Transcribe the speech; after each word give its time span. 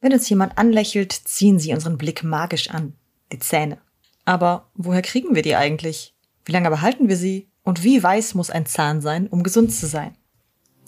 Wenn 0.00 0.12
uns 0.12 0.28
jemand 0.28 0.56
anlächelt, 0.58 1.12
ziehen 1.12 1.58
sie 1.58 1.72
unseren 1.72 1.98
Blick 1.98 2.22
magisch 2.22 2.70
an. 2.70 2.94
Die 3.32 3.40
Zähne. 3.40 3.78
Aber 4.24 4.70
woher 4.74 5.02
kriegen 5.02 5.34
wir 5.34 5.42
die 5.42 5.56
eigentlich? 5.56 6.14
Wie 6.44 6.52
lange 6.52 6.70
behalten 6.70 7.08
wir 7.08 7.16
sie? 7.16 7.48
Und 7.64 7.82
wie 7.82 8.00
weiß 8.00 8.34
muss 8.34 8.50
ein 8.50 8.64
Zahn 8.64 9.00
sein, 9.00 9.26
um 9.26 9.42
gesund 9.42 9.74
zu 9.74 9.86
sein? 9.86 10.16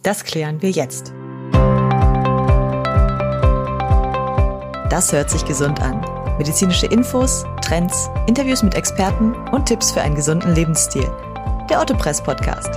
Das 0.02 0.24
klären 0.24 0.62
wir 0.62 0.70
jetzt. 0.70 1.12
Das 4.88 5.13
hört 5.13 5.29
sich 5.29 5.45
gesund 5.45 5.81
an. 5.81 6.01
Medizinische 6.38 6.87
Infos, 6.87 7.45
Trends, 7.63 8.08
Interviews 8.29 8.63
mit 8.63 8.74
Experten 8.74 9.35
und 9.51 9.67
Tipps 9.67 9.90
für 9.90 10.01
einen 10.01 10.15
gesunden 10.15 10.54
Lebensstil. 10.54 11.11
Der 11.69 11.81
Otto 11.81 11.95
Press 11.95 12.22
Podcast. 12.22 12.71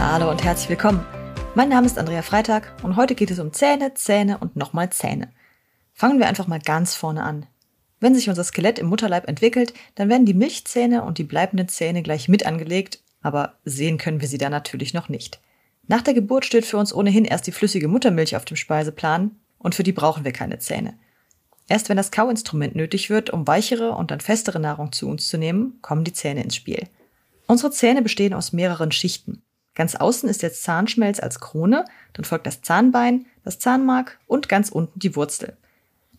Hallo 0.00 0.30
und 0.30 0.42
herzlich 0.42 0.70
willkommen. 0.70 1.11
Mein 1.54 1.68
Name 1.68 1.86
ist 1.86 1.98
Andrea 1.98 2.22
Freitag 2.22 2.72
und 2.82 2.96
heute 2.96 3.14
geht 3.14 3.30
es 3.30 3.38
um 3.38 3.52
Zähne, 3.52 3.92
Zähne 3.92 4.38
und 4.38 4.56
nochmal 4.56 4.88
Zähne. 4.88 5.28
Fangen 5.92 6.18
wir 6.18 6.26
einfach 6.26 6.46
mal 6.46 6.58
ganz 6.58 6.94
vorne 6.94 7.22
an. 7.22 7.44
Wenn 8.00 8.14
sich 8.14 8.30
unser 8.30 8.42
Skelett 8.42 8.78
im 8.78 8.86
Mutterleib 8.86 9.28
entwickelt, 9.28 9.74
dann 9.94 10.08
werden 10.08 10.24
die 10.24 10.32
Milchzähne 10.32 11.02
und 11.02 11.18
die 11.18 11.24
bleibenden 11.24 11.68
Zähne 11.68 12.02
gleich 12.02 12.26
mit 12.26 12.46
angelegt, 12.46 13.00
aber 13.20 13.58
sehen 13.66 13.98
können 13.98 14.22
wir 14.22 14.28
sie 14.28 14.38
da 14.38 14.48
natürlich 14.48 14.94
noch 14.94 15.10
nicht. 15.10 15.40
Nach 15.88 16.00
der 16.00 16.14
Geburt 16.14 16.46
steht 16.46 16.64
für 16.64 16.78
uns 16.78 16.94
ohnehin 16.94 17.26
erst 17.26 17.46
die 17.46 17.52
flüssige 17.52 17.86
Muttermilch 17.86 18.34
auf 18.34 18.46
dem 18.46 18.56
Speiseplan 18.56 19.32
und 19.58 19.74
für 19.74 19.82
die 19.82 19.92
brauchen 19.92 20.24
wir 20.24 20.32
keine 20.32 20.58
Zähne. 20.58 20.94
Erst 21.68 21.90
wenn 21.90 21.98
das 21.98 22.10
Kauinstrument 22.10 22.76
nötig 22.76 23.10
wird, 23.10 23.28
um 23.28 23.46
weichere 23.46 23.92
und 23.92 24.10
dann 24.10 24.20
festere 24.20 24.58
Nahrung 24.58 24.92
zu 24.92 25.06
uns 25.06 25.28
zu 25.28 25.36
nehmen, 25.36 25.78
kommen 25.82 26.04
die 26.04 26.14
Zähne 26.14 26.42
ins 26.42 26.56
Spiel. 26.56 26.88
Unsere 27.46 27.72
Zähne 27.72 28.00
bestehen 28.00 28.32
aus 28.32 28.54
mehreren 28.54 28.90
Schichten. 28.90 29.42
Ganz 29.74 29.94
außen 29.94 30.28
ist 30.28 30.42
der 30.42 30.52
Zahnschmelz 30.52 31.20
als 31.20 31.40
Krone, 31.40 31.84
dann 32.12 32.24
folgt 32.24 32.46
das 32.46 32.60
Zahnbein, 32.62 33.26
das 33.44 33.58
Zahnmark 33.58 34.18
und 34.26 34.48
ganz 34.48 34.68
unten 34.68 34.98
die 34.98 35.16
Wurzel. 35.16 35.56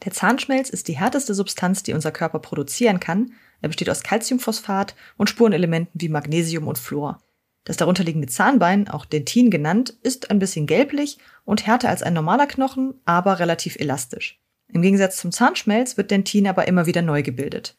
Der 0.03 0.11
Zahnschmelz 0.11 0.69
ist 0.69 0.87
die 0.87 0.97
härteste 0.97 1.33
Substanz, 1.33 1.83
die 1.83 1.93
unser 1.93 2.11
Körper 2.11 2.39
produzieren 2.39 2.99
kann. 2.99 3.33
Er 3.61 3.69
besteht 3.69 3.89
aus 3.89 4.03
Calciumphosphat 4.03 4.95
und 5.17 5.29
Spurenelementen 5.29 6.01
wie 6.01 6.09
Magnesium 6.09 6.67
und 6.67 6.77
Fluor. 6.77 7.19
Das 7.63 7.77
darunterliegende 7.77 8.27
Zahnbein, 8.27 8.89
auch 8.89 9.05
Dentin 9.05 9.49
genannt, 9.49 9.95
ist 10.01 10.31
ein 10.31 10.39
bisschen 10.39 10.67
gelblich 10.67 11.19
und 11.45 11.65
härter 11.65 11.89
als 11.89 12.03
ein 12.03 12.13
normaler 12.13 12.47
Knochen, 12.47 12.95
aber 13.05 13.39
relativ 13.39 13.77
elastisch. 13.77 14.41
Im 14.67 14.81
Gegensatz 14.81 15.17
zum 15.17 15.31
Zahnschmelz 15.31 15.95
wird 15.95 16.11
Dentin 16.11 16.47
aber 16.47 16.67
immer 16.67 16.85
wieder 16.87 17.01
neu 17.01 17.23
gebildet. 17.23 17.77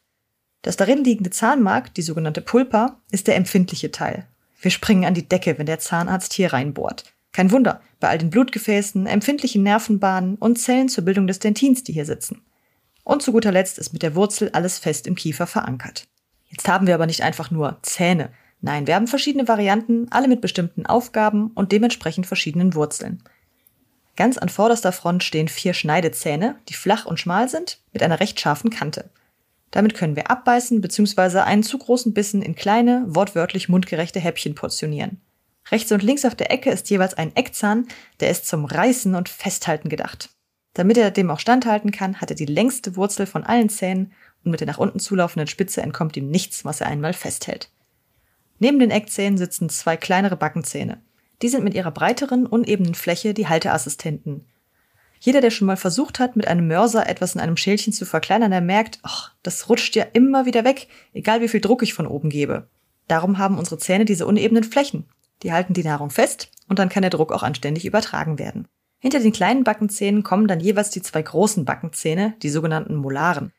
Das 0.63 0.77
darin 0.77 1.03
liegende 1.03 1.29
Zahnmark, 1.29 1.93
die 1.93 2.01
sogenannte 2.01 2.41
Pulpa, 2.41 2.99
ist 3.11 3.27
der 3.27 3.35
empfindliche 3.35 3.91
Teil. 3.91 4.27
Wir 4.65 4.71
springen 4.71 5.05
an 5.05 5.13
die 5.13 5.29
Decke, 5.29 5.59
wenn 5.59 5.67
der 5.67 5.77
Zahnarzt 5.77 6.33
hier 6.33 6.51
reinbohrt. 6.51 7.03
Kein 7.33 7.51
Wunder, 7.51 7.81
bei 7.99 8.09
all 8.09 8.17
den 8.17 8.31
Blutgefäßen, 8.31 9.05
empfindlichen 9.05 9.61
Nervenbahnen 9.61 10.37
und 10.37 10.57
Zellen 10.57 10.89
zur 10.89 11.05
Bildung 11.05 11.27
des 11.27 11.37
Dentins, 11.37 11.83
die 11.83 11.93
hier 11.93 12.07
sitzen. 12.07 12.41
Und 13.03 13.21
zu 13.21 13.31
guter 13.31 13.51
Letzt 13.51 13.77
ist 13.77 13.93
mit 13.93 14.01
der 14.01 14.15
Wurzel 14.15 14.49
alles 14.53 14.79
fest 14.79 15.05
im 15.05 15.13
Kiefer 15.13 15.45
verankert. 15.45 16.07
Jetzt 16.47 16.67
haben 16.67 16.87
wir 16.87 16.95
aber 16.95 17.05
nicht 17.05 17.21
einfach 17.21 17.51
nur 17.51 17.77
Zähne. 17.83 18.31
Nein, 18.59 18.87
wir 18.87 18.95
haben 18.95 19.05
verschiedene 19.05 19.47
Varianten, 19.47 20.07
alle 20.09 20.27
mit 20.27 20.41
bestimmten 20.41 20.87
Aufgaben 20.87 21.51
und 21.53 21.71
dementsprechend 21.71 22.25
verschiedenen 22.25 22.73
Wurzeln. 22.73 23.21
Ganz 24.15 24.39
an 24.39 24.49
vorderster 24.49 24.93
Front 24.93 25.23
stehen 25.23 25.47
vier 25.47 25.75
Schneidezähne, 25.75 26.55
die 26.69 26.73
flach 26.73 27.05
und 27.05 27.19
schmal 27.19 27.49
sind, 27.49 27.81
mit 27.93 28.01
einer 28.01 28.19
recht 28.19 28.39
scharfen 28.39 28.71
Kante. 28.71 29.11
Damit 29.71 29.93
können 29.93 30.15
wir 30.15 30.31
abbeißen 30.31 30.81
bzw. 30.81 31.39
einen 31.39 31.63
zu 31.63 31.77
großen 31.77 32.13
Bissen 32.13 32.41
in 32.41 32.55
kleine, 32.55 33.03
wortwörtlich 33.07 33.69
mundgerechte 33.69 34.19
Häppchen 34.19 34.55
portionieren. 34.55 35.21
Rechts 35.71 35.91
und 35.91 36.03
links 36.03 36.25
auf 36.25 36.35
der 36.35 36.51
Ecke 36.51 36.69
ist 36.69 36.89
jeweils 36.89 37.15
ein 37.15 37.35
Eckzahn, 37.35 37.87
der 38.19 38.29
ist 38.29 38.47
zum 38.47 38.65
Reißen 38.65 39.15
und 39.15 39.29
Festhalten 39.29 39.89
gedacht. 39.89 40.29
Damit 40.73 40.97
er 40.97 41.09
dem 41.09 41.31
auch 41.31 41.39
standhalten 41.39 41.91
kann, 41.91 42.21
hat 42.21 42.29
er 42.29 42.35
die 42.35 42.45
längste 42.45 42.95
Wurzel 42.95 43.25
von 43.25 43.43
allen 43.43 43.69
Zähnen 43.69 44.13
und 44.43 44.51
mit 44.51 44.59
der 44.59 44.67
nach 44.67 44.77
unten 44.77 44.99
zulaufenden 44.99 45.47
Spitze 45.47 45.81
entkommt 45.81 46.15
ihm 46.17 46.29
nichts, 46.29 46.65
was 46.65 46.81
er 46.81 46.87
einmal 46.87 47.13
festhält. 47.13 47.71
Neben 48.59 48.79
den 48.79 48.91
Eckzähnen 48.91 49.37
sitzen 49.37 49.69
zwei 49.69 49.97
kleinere 49.97 50.37
Backenzähne. 50.37 51.01
Die 51.41 51.49
sind 51.49 51.63
mit 51.63 51.73
ihrer 51.73 51.91
breiteren, 51.91 52.45
unebenen 52.45 52.95
Fläche 52.95 53.33
die 53.33 53.47
Halteassistenten. 53.47 54.45
Jeder, 55.19 55.41
der 55.41 55.51
schon 55.51 55.67
mal 55.67 55.77
versucht 55.77 56.19
hat, 56.19 56.35
mit 56.35 56.47
einem 56.47 56.67
Mörser 56.67 57.07
etwas 57.09 57.35
in 57.35 57.41
einem 57.41 57.57
Schälchen 57.57 57.93
zu 57.93 58.05
verkleinern, 58.05 58.51
der 58.51 58.61
merkt, 58.61 58.99
ach, 59.03 59.33
das 59.43 59.69
rutscht 59.69 59.95
ja 59.95 60.05
immer 60.13 60.45
wieder 60.45 60.63
weg, 60.63 60.87
egal 61.13 61.41
wie 61.41 61.47
viel 61.47 61.61
Druck 61.61 61.83
ich 61.83 61.93
von 61.93 62.07
oben 62.07 62.29
gebe. 62.29 62.67
Darum 63.07 63.37
haben 63.37 63.57
unsere 63.57 63.77
Zähne 63.77 64.05
diese 64.05 64.25
unebenen 64.25 64.63
Flächen. 64.63 65.05
Die 65.43 65.51
halten 65.51 65.73
die 65.73 65.83
Nahrung 65.83 66.09
fest 66.09 66.49
und 66.67 66.79
dann 66.79 66.89
kann 66.89 67.01
der 67.01 67.11
Druck 67.11 67.31
auch 67.31 67.43
anständig 67.43 67.85
übertragen 67.85 68.39
werden. 68.39 68.67
Hinter 68.99 69.19
den 69.19 69.33
kleinen 69.33 69.63
Backenzähnen 69.63 70.23
kommen 70.23 70.47
dann 70.47 70.59
jeweils 70.59 70.89
die 70.89 71.01
zwei 71.01 71.21
großen 71.21 71.65
Backenzähne, 71.65 72.35
die 72.41 72.49
sogenannten 72.49 72.95
Molaren. 72.95 73.51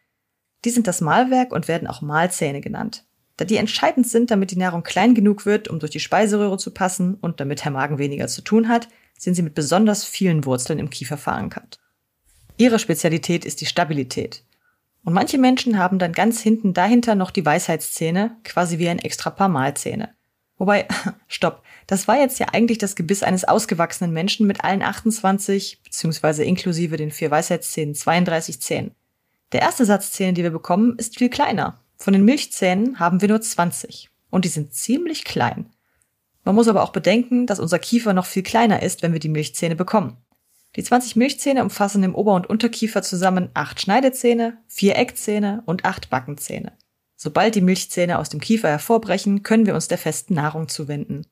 Die 0.65 0.71
sind 0.71 0.87
das 0.87 1.01
Mahlwerk 1.01 1.53
und 1.53 1.69
werden 1.69 1.87
auch 1.87 2.03
Mahlzähne 2.03 2.61
genannt. 2.61 3.05
Da 3.37 3.45
die 3.45 3.59
entscheidend 3.59 4.09
sind, 4.09 4.31
damit 4.31 4.51
die 4.51 4.59
Nahrung 4.59 4.83
klein 4.83 5.15
genug 5.15 5.45
wird, 5.45 5.69
um 5.69 5.79
durch 5.79 5.93
die 5.93 6.01
Speiseröhre 6.01 6.57
zu 6.57 6.73
passen 6.73 7.15
und 7.15 7.39
damit 7.39 7.65
der 7.65 7.71
Magen 7.71 7.99
weniger 7.99 8.29
zu 8.29 8.43
tun 8.43 8.69
hat, 8.69 8.89
sind 9.19 9.35
sie 9.35 9.43
mit 9.43 9.55
besonders 9.55 10.05
vielen 10.05 10.45
Wurzeln 10.45 10.79
im 10.79 10.91
Kiefer 10.91 11.17
verankert. 11.17 11.79
Ihre 12.57 12.79
Spezialität 12.79 13.45
ist 13.45 13.61
die 13.61 13.67
Stabilität. 13.67 14.43
Und 15.05 15.13
manche 15.13 15.39
Menschen 15.39 15.79
haben 15.79 15.99
dann 15.99 16.13
ganz 16.13 16.41
hinten 16.41 16.75
dahinter 16.75 17.15
noch 17.15 17.31
die 17.31 17.45
Weisheitszähne, 17.45 18.37
quasi 18.45 18.79
wie 18.79 18.89
ein 18.89 18.99
extra 18.99 19.31
paar 19.31 19.49
Mahlzähne. 19.49 20.15
Wobei, 20.59 20.89
stopp, 21.29 21.63
das 21.87 22.09
war 22.09 22.19
jetzt 22.19 22.41
ja 22.41 22.49
eigentlich 22.53 22.79
das 22.79 22.97
Gebiss 22.97 23.23
eines 23.23 23.45
ausgewachsenen 23.45 24.13
Menschen 24.13 24.47
mit 24.47 24.65
allen 24.65 24.83
28, 24.83 25.83
beziehungsweise 25.85 26.45
inklusive 26.45 26.97
den 26.97 27.11
vier 27.11 27.31
Weisheitszähnen 27.31 27.95
32 27.95 28.61
Zähnen. 28.61 28.95
Der 29.53 29.63
erste 29.63 29.85
Satz 29.85 30.13
Zähne, 30.13 30.33
die 30.33 30.43
wir 30.43 30.51
bekommen, 30.51 30.97
ist 30.99 31.19
viel 31.19 31.31
kleiner. 31.31 31.81
Von 31.97 32.13
den 32.13 32.25
Milchzähnen 32.25 32.99
haben 32.99 33.21
wir 33.21 33.29
nur 33.29 33.41
20. 33.41 34.11
Und 34.31 34.45
die 34.45 34.49
sind 34.49 34.75
ziemlich 34.75 35.25
klein. 35.25 35.71
Man 36.47 36.55
muss 36.55 36.69
aber 36.69 36.85
auch 36.85 36.93
bedenken, 36.93 37.49
dass 37.49 37.59
unser 37.59 37.81
Kiefer 37.81 38.13
noch 38.13 38.25
viel 38.25 38.45
kleiner 38.45 38.81
ist, 38.81 39.03
wenn 39.03 39.13
wir 39.13 39.19
die 39.19 39.29
Milchzähne 39.29 39.75
bekommen. 39.75 40.17
Die 40.77 40.83
20 40.85 41.17
Milchzähne 41.17 41.61
umfassen 41.61 42.05
im 42.05 42.15
Ober- 42.15 42.35
und 42.35 42.49
Unterkiefer 42.49 43.03
zusammen 43.03 43.51
acht 43.53 43.81
Schneidezähne, 43.81 44.57
vier 44.69 44.95
Eckzähne 44.95 45.65
und 45.67 45.85
acht 45.85 46.09
Backenzähne. 46.09 46.73
Sobald 47.17 47.57
die 47.57 47.63
Milchzähne 47.63 48.21
aus 48.21 48.29
dem 48.29 48.41
Kiefer 48.41 48.69
hervorbrechen, 48.69 49.43
können 49.43 49.67
wir 49.67 49.75
uns 49.75 49.89
der 49.89 49.99
festen 49.99 50.35
Nahrung 50.35 50.69
zuwenden. 50.69 51.27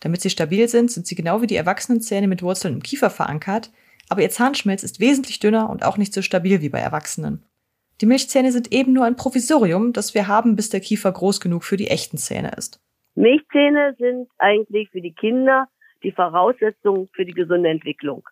Damit 0.00 0.22
sie 0.22 0.30
stabil 0.30 0.66
sind, 0.68 0.90
sind 0.90 1.06
sie 1.06 1.14
genau 1.14 1.40
wie 1.40 1.46
die 1.46 1.54
erwachsenen 1.54 2.00
Zähne 2.00 2.26
mit 2.26 2.42
Wurzeln 2.42 2.74
im 2.74 2.82
Kiefer 2.82 3.10
verankert, 3.10 3.70
aber 4.08 4.22
ihr 4.22 4.30
Zahnschmelz 4.30 4.82
ist 4.82 4.98
wesentlich 4.98 5.38
dünner 5.38 5.70
und 5.70 5.84
auch 5.84 5.98
nicht 5.98 6.12
so 6.12 6.20
stabil 6.20 6.62
wie 6.62 6.68
bei 6.68 6.80
Erwachsenen. 6.80 7.44
Die 8.00 8.06
Milchzähne 8.06 8.50
sind 8.50 8.72
eben 8.72 8.92
nur 8.92 9.04
ein 9.04 9.14
Provisorium, 9.14 9.92
das 9.92 10.14
wir 10.14 10.26
haben, 10.26 10.56
bis 10.56 10.68
der 10.68 10.80
Kiefer 10.80 11.12
groß 11.12 11.38
genug 11.40 11.62
für 11.62 11.76
die 11.76 11.88
echten 11.88 12.18
Zähne 12.18 12.50
ist. 12.56 12.80
Milchzähne 13.18 13.96
sind 13.98 14.30
eigentlich 14.38 14.90
für 14.90 15.00
die 15.00 15.12
Kinder 15.12 15.66
die 16.04 16.12
Voraussetzung 16.12 17.08
für 17.12 17.24
die 17.24 17.32
gesunde 17.32 17.68
Entwicklung. 17.68 18.28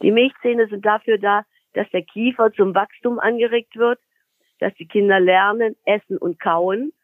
Die 0.00 0.10
Milchzähne 0.10 0.68
sind 0.68 0.86
dafür 0.86 1.18
da, 1.18 1.44
dass 1.74 1.86
der 1.90 2.00
Kiefer 2.00 2.50
zum 2.54 2.74
Wachstum 2.74 3.18
angeregt 3.18 3.76
wird, 3.76 4.00
dass 4.58 4.72
die 4.76 4.88
Kinder 4.88 5.20
lernen, 5.20 5.76
essen 5.84 6.16
und 6.16 6.40
kauen 6.40 6.94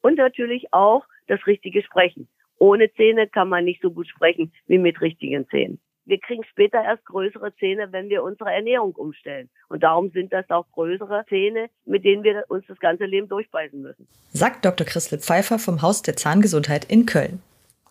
und 0.00 0.16
natürlich 0.16 0.72
auch 0.72 1.04
das 1.26 1.46
richtige 1.46 1.82
Sprechen. 1.82 2.26
Ohne 2.58 2.90
Zähne 2.94 3.28
kann 3.28 3.50
man 3.50 3.66
nicht 3.66 3.82
so 3.82 3.90
gut 3.90 4.08
sprechen 4.08 4.50
wie 4.66 4.78
mit 4.78 5.02
richtigen 5.02 5.46
Zähnen 5.50 5.78
wir 6.08 6.18
kriegen 6.18 6.42
später 6.50 6.82
erst 6.82 7.04
größere 7.04 7.54
Zähne, 7.56 7.88
wenn 7.92 8.08
wir 8.08 8.22
unsere 8.22 8.50
Ernährung 8.50 8.94
umstellen. 8.94 9.50
Und 9.68 9.82
darum 9.82 10.10
sind 10.10 10.32
das 10.32 10.48
auch 10.48 10.64
größere 10.72 11.24
Zähne, 11.28 11.68
mit 11.84 12.04
denen 12.04 12.24
wir 12.24 12.44
uns 12.48 12.64
das 12.66 12.78
ganze 12.78 13.04
Leben 13.04 13.28
durchbeißen 13.28 13.80
müssen. 13.80 14.08
Sagt 14.32 14.64
Dr. 14.64 14.86
Christel 14.86 15.18
Pfeiffer 15.18 15.58
vom 15.58 15.82
Haus 15.82 16.00
der 16.02 16.16
Zahngesundheit 16.16 16.86
in 16.86 17.04
Köln. 17.04 17.42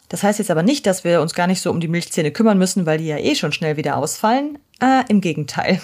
Das 0.09 0.23
heißt 0.23 0.39
jetzt 0.39 0.49
aber 0.49 0.63
nicht, 0.63 0.87
dass 0.87 1.03
wir 1.03 1.21
uns 1.21 1.35
gar 1.35 1.47
nicht 1.47 1.61
so 1.61 1.69
um 1.69 1.79
die 1.79 1.87
Milchzähne 1.87 2.31
kümmern 2.31 2.57
müssen, 2.57 2.85
weil 2.85 2.97
die 2.97 3.07
ja 3.07 3.17
eh 3.17 3.35
schon 3.35 3.51
schnell 3.51 3.77
wieder 3.77 3.97
ausfallen. 3.97 4.57
Äh, 4.81 5.03
Im 5.09 5.21
Gegenteil. 5.21 5.79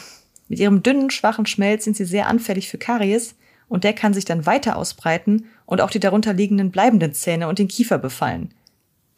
Mit 0.47 0.59
ihrem 0.59 0.81
dünnen, 0.81 1.11
schwachen 1.11 1.45
Schmelz 1.45 1.83
sind 1.83 1.95
sie 1.95 2.05
sehr 2.05 2.27
anfällig 2.27 2.69
für 2.69 2.77
Karies 2.77 3.37
und 3.67 3.83
der 3.83 3.93
kann 3.93 4.13
sich 4.13 4.25
dann 4.25 4.45
weiter 4.45 4.77
ausbreiten 4.77 5.49
und 5.65 5.81
auch 5.81 5.89
die 5.89 5.99
darunter 5.99 6.33
liegenden 6.33 6.71
bleibenden 6.71 7.13
Zähne 7.13 7.47
und 7.47 7.59
den 7.59 7.67
Kiefer 7.67 7.97
befallen. 7.97 8.53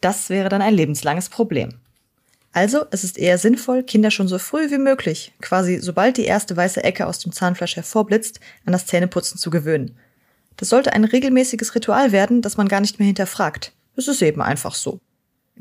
Das 0.00 0.28
wäre 0.28 0.48
dann 0.48 0.62
ein 0.62 0.74
lebenslanges 0.74 1.28
Problem. 1.28 1.70
Also, 2.56 2.86
es 2.90 3.04
ist 3.04 3.18
eher 3.18 3.36
sinnvoll, 3.36 3.82
Kinder 3.82 4.10
schon 4.10 4.28
so 4.28 4.38
früh 4.38 4.70
wie 4.70 4.78
möglich, 4.78 5.34
quasi 5.42 5.78
sobald 5.78 6.16
die 6.16 6.24
erste 6.24 6.56
weiße 6.56 6.82
Ecke 6.82 7.06
aus 7.06 7.18
dem 7.18 7.30
Zahnfleisch 7.30 7.76
hervorblitzt, 7.76 8.40
an 8.64 8.72
das 8.72 8.86
Zähneputzen 8.86 9.36
zu 9.36 9.50
gewöhnen. 9.50 9.98
Das 10.56 10.70
sollte 10.70 10.94
ein 10.94 11.04
regelmäßiges 11.04 11.74
Ritual 11.74 12.12
werden, 12.12 12.40
das 12.40 12.56
man 12.56 12.66
gar 12.66 12.80
nicht 12.80 12.98
mehr 12.98 13.04
hinterfragt. 13.04 13.74
Es 13.94 14.08
ist 14.08 14.22
eben 14.22 14.40
einfach 14.40 14.74
so. 14.74 15.00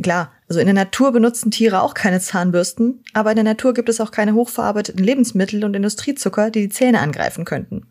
Klar, 0.02 0.32
also 0.48 0.62
in 0.62 0.68
der 0.68 0.74
Natur 0.74 1.12
benutzen 1.12 1.52
Tiere 1.52 1.82
auch 1.82 1.96
keine 1.96 2.22
Zahnbürsten, 2.22 3.04
aber 3.12 3.32
in 3.32 3.36
der 3.36 3.44
Natur 3.44 3.74
gibt 3.74 3.90
es 3.90 4.00
auch 4.00 4.12
keine 4.12 4.34
hochverarbeiteten 4.34 5.04
Lebensmittel 5.04 5.66
und 5.66 5.76
Industriezucker, 5.76 6.50
die 6.50 6.62
die 6.62 6.74
Zähne 6.74 7.02
angreifen 7.02 7.44
könnten. 7.44 7.88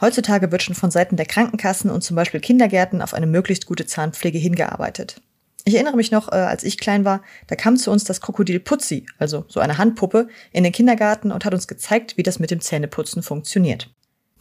Heutzutage 0.00 0.52
wird 0.52 0.62
schon 0.62 0.76
von 0.76 0.92
Seiten 0.92 1.16
der 1.16 1.26
Krankenkassen 1.26 1.90
und 1.90 2.02
zum 2.02 2.14
Beispiel 2.14 2.38
Kindergärten 2.38 3.02
auf 3.02 3.14
eine 3.14 3.26
möglichst 3.26 3.66
gute 3.66 3.86
Zahnpflege 3.86 4.38
hingearbeitet. 4.38 5.20
Ich 5.64 5.74
erinnere 5.74 5.96
mich 5.96 6.10
noch, 6.10 6.28
äh, 6.32 6.36
als 6.36 6.64
ich 6.64 6.78
klein 6.78 7.04
war, 7.04 7.22
da 7.46 7.54
kam 7.54 7.76
zu 7.76 7.90
uns 7.90 8.04
das 8.04 8.20
Krokodil 8.20 8.58
Putzi, 8.58 9.06
also 9.18 9.44
so 9.48 9.60
eine 9.60 9.78
Handpuppe, 9.78 10.28
in 10.52 10.64
den 10.64 10.72
Kindergarten 10.72 11.30
und 11.30 11.44
hat 11.44 11.54
uns 11.54 11.68
gezeigt, 11.68 12.16
wie 12.16 12.24
das 12.24 12.40
mit 12.40 12.50
dem 12.50 12.60
Zähneputzen 12.60 13.22
funktioniert. 13.22 13.88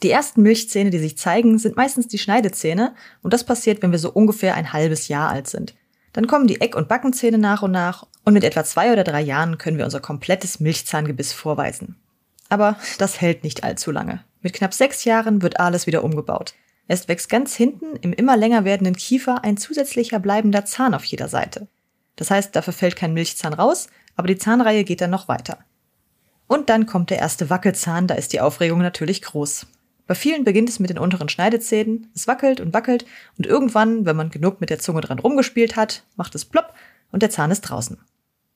Die 0.02 0.10
ersten 0.10 0.42
Milchzähne, 0.42 0.90
die 0.90 0.98
sich 0.98 1.18
zeigen, 1.18 1.60
sind 1.60 1.78
meistens 1.78 2.08
die 2.08 2.18
Schneidezähne 2.18 2.96
und 3.22 3.34
das 3.34 3.44
passiert, 3.44 3.84
wenn 3.84 3.92
wir 3.92 4.00
so 4.00 4.12
ungefähr 4.12 4.56
ein 4.56 4.74
halbes 4.74 5.10
Jahr 5.10 5.30
alt 5.30 5.48
sind. 5.48 5.76
Dann 6.14 6.26
kommen 6.26 6.48
die 6.48 6.60
Eck- 6.60 6.76
und 6.76 6.88
Backenzähne 6.88 7.38
nach 7.38 7.62
und 7.62 7.72
nach 7.72 8.08
und 8.26 8.34
mit 8.34 8.44
etwa 8.44 8.64
zwei 8.64 8.92
oder 8.92 9.04
drei 9.04 9.22
Jahren 9.22 9.60
können 9.60 9.78
wir 9.78 9.86
unser 9.86 10.00
komplettes 10.00 10.60
Milchzahngebiss 10.60 11.34
vorweisen. 11.34 11.98
Aber 12.50 12.78
das 12.98 13.22
hält 13.22 13.44
nicht 13.44 13.64
allzu 13.64 13.92
lange. 13.92 14.24
Mit 14.42 14.54
knapp 14.54 14.74
sechs 14.74 15.06
Jahren 15.06 15.42
wird 15.42 15.60
alles 15.60 15.86
wieder 15.88 16.04
umgebaut. 16.04 16.56
Erst 16.92 17.08
wächst 17.08 17.30
ganz 17.30 17.56
hinten 17.56 17.96
im 18.02 18.12
immer 18.12 18.36
länger 18.36 18.66
werdenden 18.66 18.98
Kiefer 18.98 19.46
ein 19.46 19.56
zusätzlicher 19.56 20.20
bleibender 20.20 20.66
Zahn 20.66 20.94
auf 20.94 21.06
jeder 21.06 21.30
Seite. 21.30 21.70
Das 22.18 22.30
heißt, 22.30 22.54
dafür 22.54 22.74
fällt 22.74 22.98
kein 22.98 23.14
Milchzahn 23.14 23.54
raus, 23.54 23.88
aber 24.18 24.28
die 24.28 24.38
Zahnreihe 24.38 24.84
geht 24.84 25.00
dann 25.00 25.10
noch 25.10 25.30
weiter. 25.30 25.60
Und 26.48 26.68
dann 26.68 26.88
kommt 26.88 27.10
der 27.10 27.20
erste 27.20 27.50
Wackelzahn, 27.50 28.08
da 28.08 28.16
ist 28.16 28.34
die 28.34 28.42
Aufregung 28.42 28.80
natürlich 28.80 29.22
groß. 29.22 29.68
Bei 30.06 30.16
vielen 30.16 30.44
beginnt 30.44 30.68
es 30.68 30.80
mit 30.80 30.90
den 30.90 30.98
unteren 30.98 31.30
Schneidezähnen, 31.30 32.12
es 32.14 32.28
wackelt 32.28 32.60
und 32.60 32.74
wackelt 32.74 33.06
und 33.38 33.46
irgendwann, 33.46 34.06
wenn 34.06 34.18
man 34.18 34.30
genug 34.30 34.60
mit 34.60 34.70
der 34.70 34.80
Zunge 34.80 35.00
dran 35.00 35.20
rumgespielt 35.20 35.78
hat, 35.78 36.04
macht 36.18 36.36
es 36.36 36.44
plopp 36.44 36.74
und 37.14 37.24
der 37.24 37.30
Zahn 37.30 37.52
ist 37.52 37.62
draußen. 37.62 38.00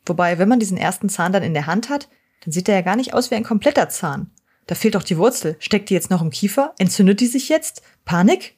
Wobei, 0.05 0.39
wenn 0.39 0.49
man 0.49 0.59
diesen 0.59 0.77
ersten 0.77 1.07
Zahn 1.07 1.31
dann 1.31 1.43
in 1.43 1.53
der 1.53 1.67
Hand 1.67 1.87
hat, 1.87 2.09
dann 2.43 2.51
sieht 2.51 2.67
er 2.67 2.75
ja 2.75 2.81
gar 2.81 2.97
nicht 2.97 3.13
aus 3.13 3.31
wie 3.31 3.35
ein 3.35 3.45
kompletter 3.45 3.87
Zahn. 3.87 4.29
Da 4.67 4.75
fehlt 4.75 4.95
doch 4.95 5.03
die 5.03 5.17
Wurzel. 5.17 5.55
Steckt 5.59 5.89
die 5.89 5.93
jetzt 5.93 6.09
noch 6.09 6.21
im 6.21 6.31
Kiefer? 6.31 6.73
Entzündet 6.77 7.19
die 7.19 7.27
sich 7.27 7.49
jetzt? 7.49 7.81
Panik? 8.03 8.55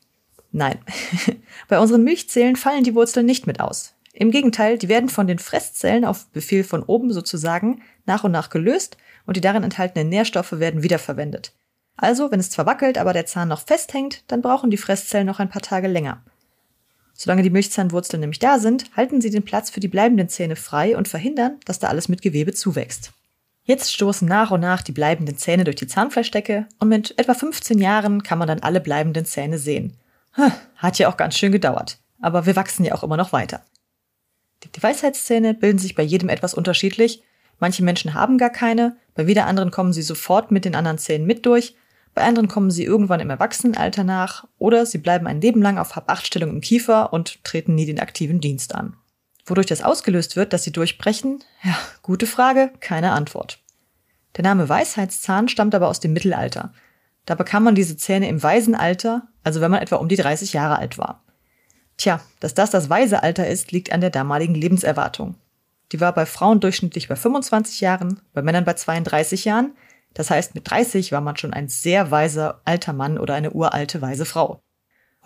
Nein. 0.52 0.80
Bei 1.68 1.80
unseren 1.80 2.04
Milchzellen 2.04 2.56
fallen 2.56 2.84
die 2.84 2.96
Wurzeln 2.96 3.26
nicht 3.26 3.48
mit 3.48 3.60
aus. 3.60 3.94
Im 4.14 4.32
Gegenteil, 4.32 4.78
die 4.78 4.90
werden 4.90 5.10
von 5.10 5.28
den 5.28 5.38
Fresszellen 5.38 6.06
auf 6.06 6.28
Befehl 6.28 6.64
von 6.64 6.82
oben 6.82 7.14
sozusagen 7.14 7.82
nach 8.06 8.24
und 8.24 8.32
nach 8.32 8.50
gelöst 8.50 8.98
und 9.26 9.38
die 9.38 9.42
darin 9.42 9.64
enthaltenen 9.64 10.10
Nährstoffe 10.10 10.54
werden 10.54 10.82
wiederverwendet. 10.82 11.54
Also, 11.98 12.32
wenn 12.32 12.40
es 12.40 12.50
zwar 12.50 12.66
wackelt, 12.66 12.98
aber 12.98 13.14
der 13.14 13.26
Zahn 13.26 13.50
noch 13.50 13.62
festhängt, 13.62 14.24
dann 14.28 14.42
brauchen 14.42 14.72
die 14.72 14.78
Fresszellen 14.78 15.28
noch 15.28 15.40
ein 15.40 15.50
paar 15.50 15.62
Tage 15.62 15.88
länger. 15.88 16.24
Solange 17.14 17.42
die 17.42 17.50
Milchzahnwurzeln 17.50 18.20
nämlich 18.20 18.40
da 18.40 18.60
sind, 18.60 18.86
halten 18.96 19.22
sie 19.22 19.32
den 19.32 19.44
Platz 19.44 19.72
für 19.72 19.80
die 19.80 19.88
bleibenden 19.88 20.30
Zähne 20.30 20.56
frei 20.56 20.96
und 20.96 21.08
verhindern, 21.08 21.58
dass 21.66 21.80
da 21.80 21.88
alles 21.88 22.10
mit 22.10 22.22
Gewebe 22.22 22.54
zuwächst. 22.54 23.12
Jetzt 23.68 23.92
stoßen 23.92 24.26
nach 24.26 24.52
und 24.52 24.62
nach 24.62 24.82
die 24.82 24.94
bleibenden 24.94 25.38
Zähne 25.38 25.66
durch 25.66 25.76
die 25.76 25.88
Zahnfleischdecke 25.88 26.68
und 26.80 26.88
mit 26.88 27.20
etwa 27.20 27.34
15 27.34 27.80
Jahren 27.80 28.24
kann 28.24 28.40
man 28.40 28.48
dann 28.48 28.62
alle 28.62 28.80
bleibenden 28.80 29.26
Zähne 29.26 29.58
sehen. 29.58 29.98
Hat 30.78 30.98
ja 31.00 31.10
auch 31.10 31.18
ganz 31.18 31.38
schön 31.38 31.52
gedauert. 31.52 32.00
Aber 32.22 32.46
wir 32.46 32.56
wachsen 32.56 32.86
ja 32.86 32.96
auch 32.96 33.04
immer 33.04 33.18
noch 33.18 33.34
weiter. 33.34 33.66
Die 34.64 34.82
Weisheitszähne 34.82 35.54
bilden 35.54 35.80
sich 35.80 35.96
bei 35.96 36.04
jedem 36.04 36.30
etwas 36.30 36.54
unterschiedlich. 36.54 37.24
Manche 37.60 37.84
Menschen 37.84 38.14
haben 38.14 38.38
gar 38.38 38.52
keine, 38.52 38.96
bei 39.16 39.28
wieder 39.28 39.48
anderen 39.48 39.70
kommen 39.70 39.92
sie 39.92 40.02
sofort 40.02 40.50
mit 40.50 40.64
den 40.64 40.74
anderen 40.74 40.98
Zähnen 40.98 41.28
mit 41.28 41.46
durch, 41.46 41.76
bei 42.14 42.24
anderen 42.24 42.48
kommen 42.48 42.72
sie 42.72 42.86
irgendwann 42.86 43.20
im 43.20 43.30
Erwachsenenalter 43.30 44.06
nach 44.06 44.48
oder 44.58 44.86
sie 44.86 44.98
bleiben 44.98 45.28
ein 45.28 45.42
Leben 45.42 45.62
lang 45.62 45.78
auf 45.78 45.98
Hab-Acht-Stellung 45.98 46.52
im 46.52 46.62
Kiefer 46.62 47.12
und 47.12 47.44
treten 47.44 47.76
nie 47.76 47.86
den 47.86 48.00
aktiven 48.00 48.40
Dienst 48.40 48.74
an. 48.74 48.96
Wodurch 49.48 49.68
das 49.68 49.82
ausgelöst 49.82 50.36
wird, 50.36 50.52
dass 50.52 50.64
sie 50.64 50.74
durchbrechen? 50.74 51.44
Ja, 51.64 51.78
gute 52.02 52.28
Frage, 52.28 52.72
keine 52.82 53.14
Antwort. 53.14 53.60
Der 54.36 54.44
Name 54.44 54.68
Weisheitszahn 54.68 55.48
stammt 55.48 55.74
aber 55.74 55.88
aus 55.88 56.02
dem 56.02 56.14
Mittelalter. 56.14 56.74
Da 57.26 57.36
bekam 57.36 57.64
man 57.64 57.74
diese 57.74 57.98
Zähne 57.98 58.28
im 58.28 58.44
Waisenalter, 58.44 59.24
also 59.44 59.62
wenn 59.62 59.72
man 59.72 59.82
etwa 59.82 59.96
um 59.96 60.10
die 60.10 60.18
30 60.18 60.54
Jahre 60.54 60.78
alt 60.78 60.98
war. 60.98 61.24
Tja, 61.96 62.22
dass 62.42 62.54
das 62.54 62.70
das 62.70 62.90
weise 62.90 63.24
Alter 63.24 63.48
ist, 63.48 63.72
liegt 63.72 63.92
an 63.92 64.02
der 64.02 64.12
damaligen 64.12 64.54
Lebenserwartung. 64.54 65.36
Die 65.92 66.02
war 66.02 66.14
bei 66.14 66.26
Frauen 66.26 66.60
durchschnittlich 66.60 67.08
bei 67.08 67.16
25 67.16 67.80
Jahren, 67.82 68.20
bei 68.34 68.42
Männern 68.42 68.66
bei 68.66 68.74
32 68.74 69.46
Jahren. 69.46 69.72
Das 70.14 70.30
heißt, 70.30 70.56
mit 70.56 70.70
30 70.70 71.12
war 71.14 71.22
man 71.22 71.38
schon 71.38 71.54
ein 71.54 71.70
sehr 71.70 72.12
weiser 72.12 72.62
alter 72.66 72.94
Mann 72.94 73.18
oder 73.18 73.34
eine 73.34 73.52
uralte 73.52 74.02
weise 74.02 74.26
Frau. 74.26 74.60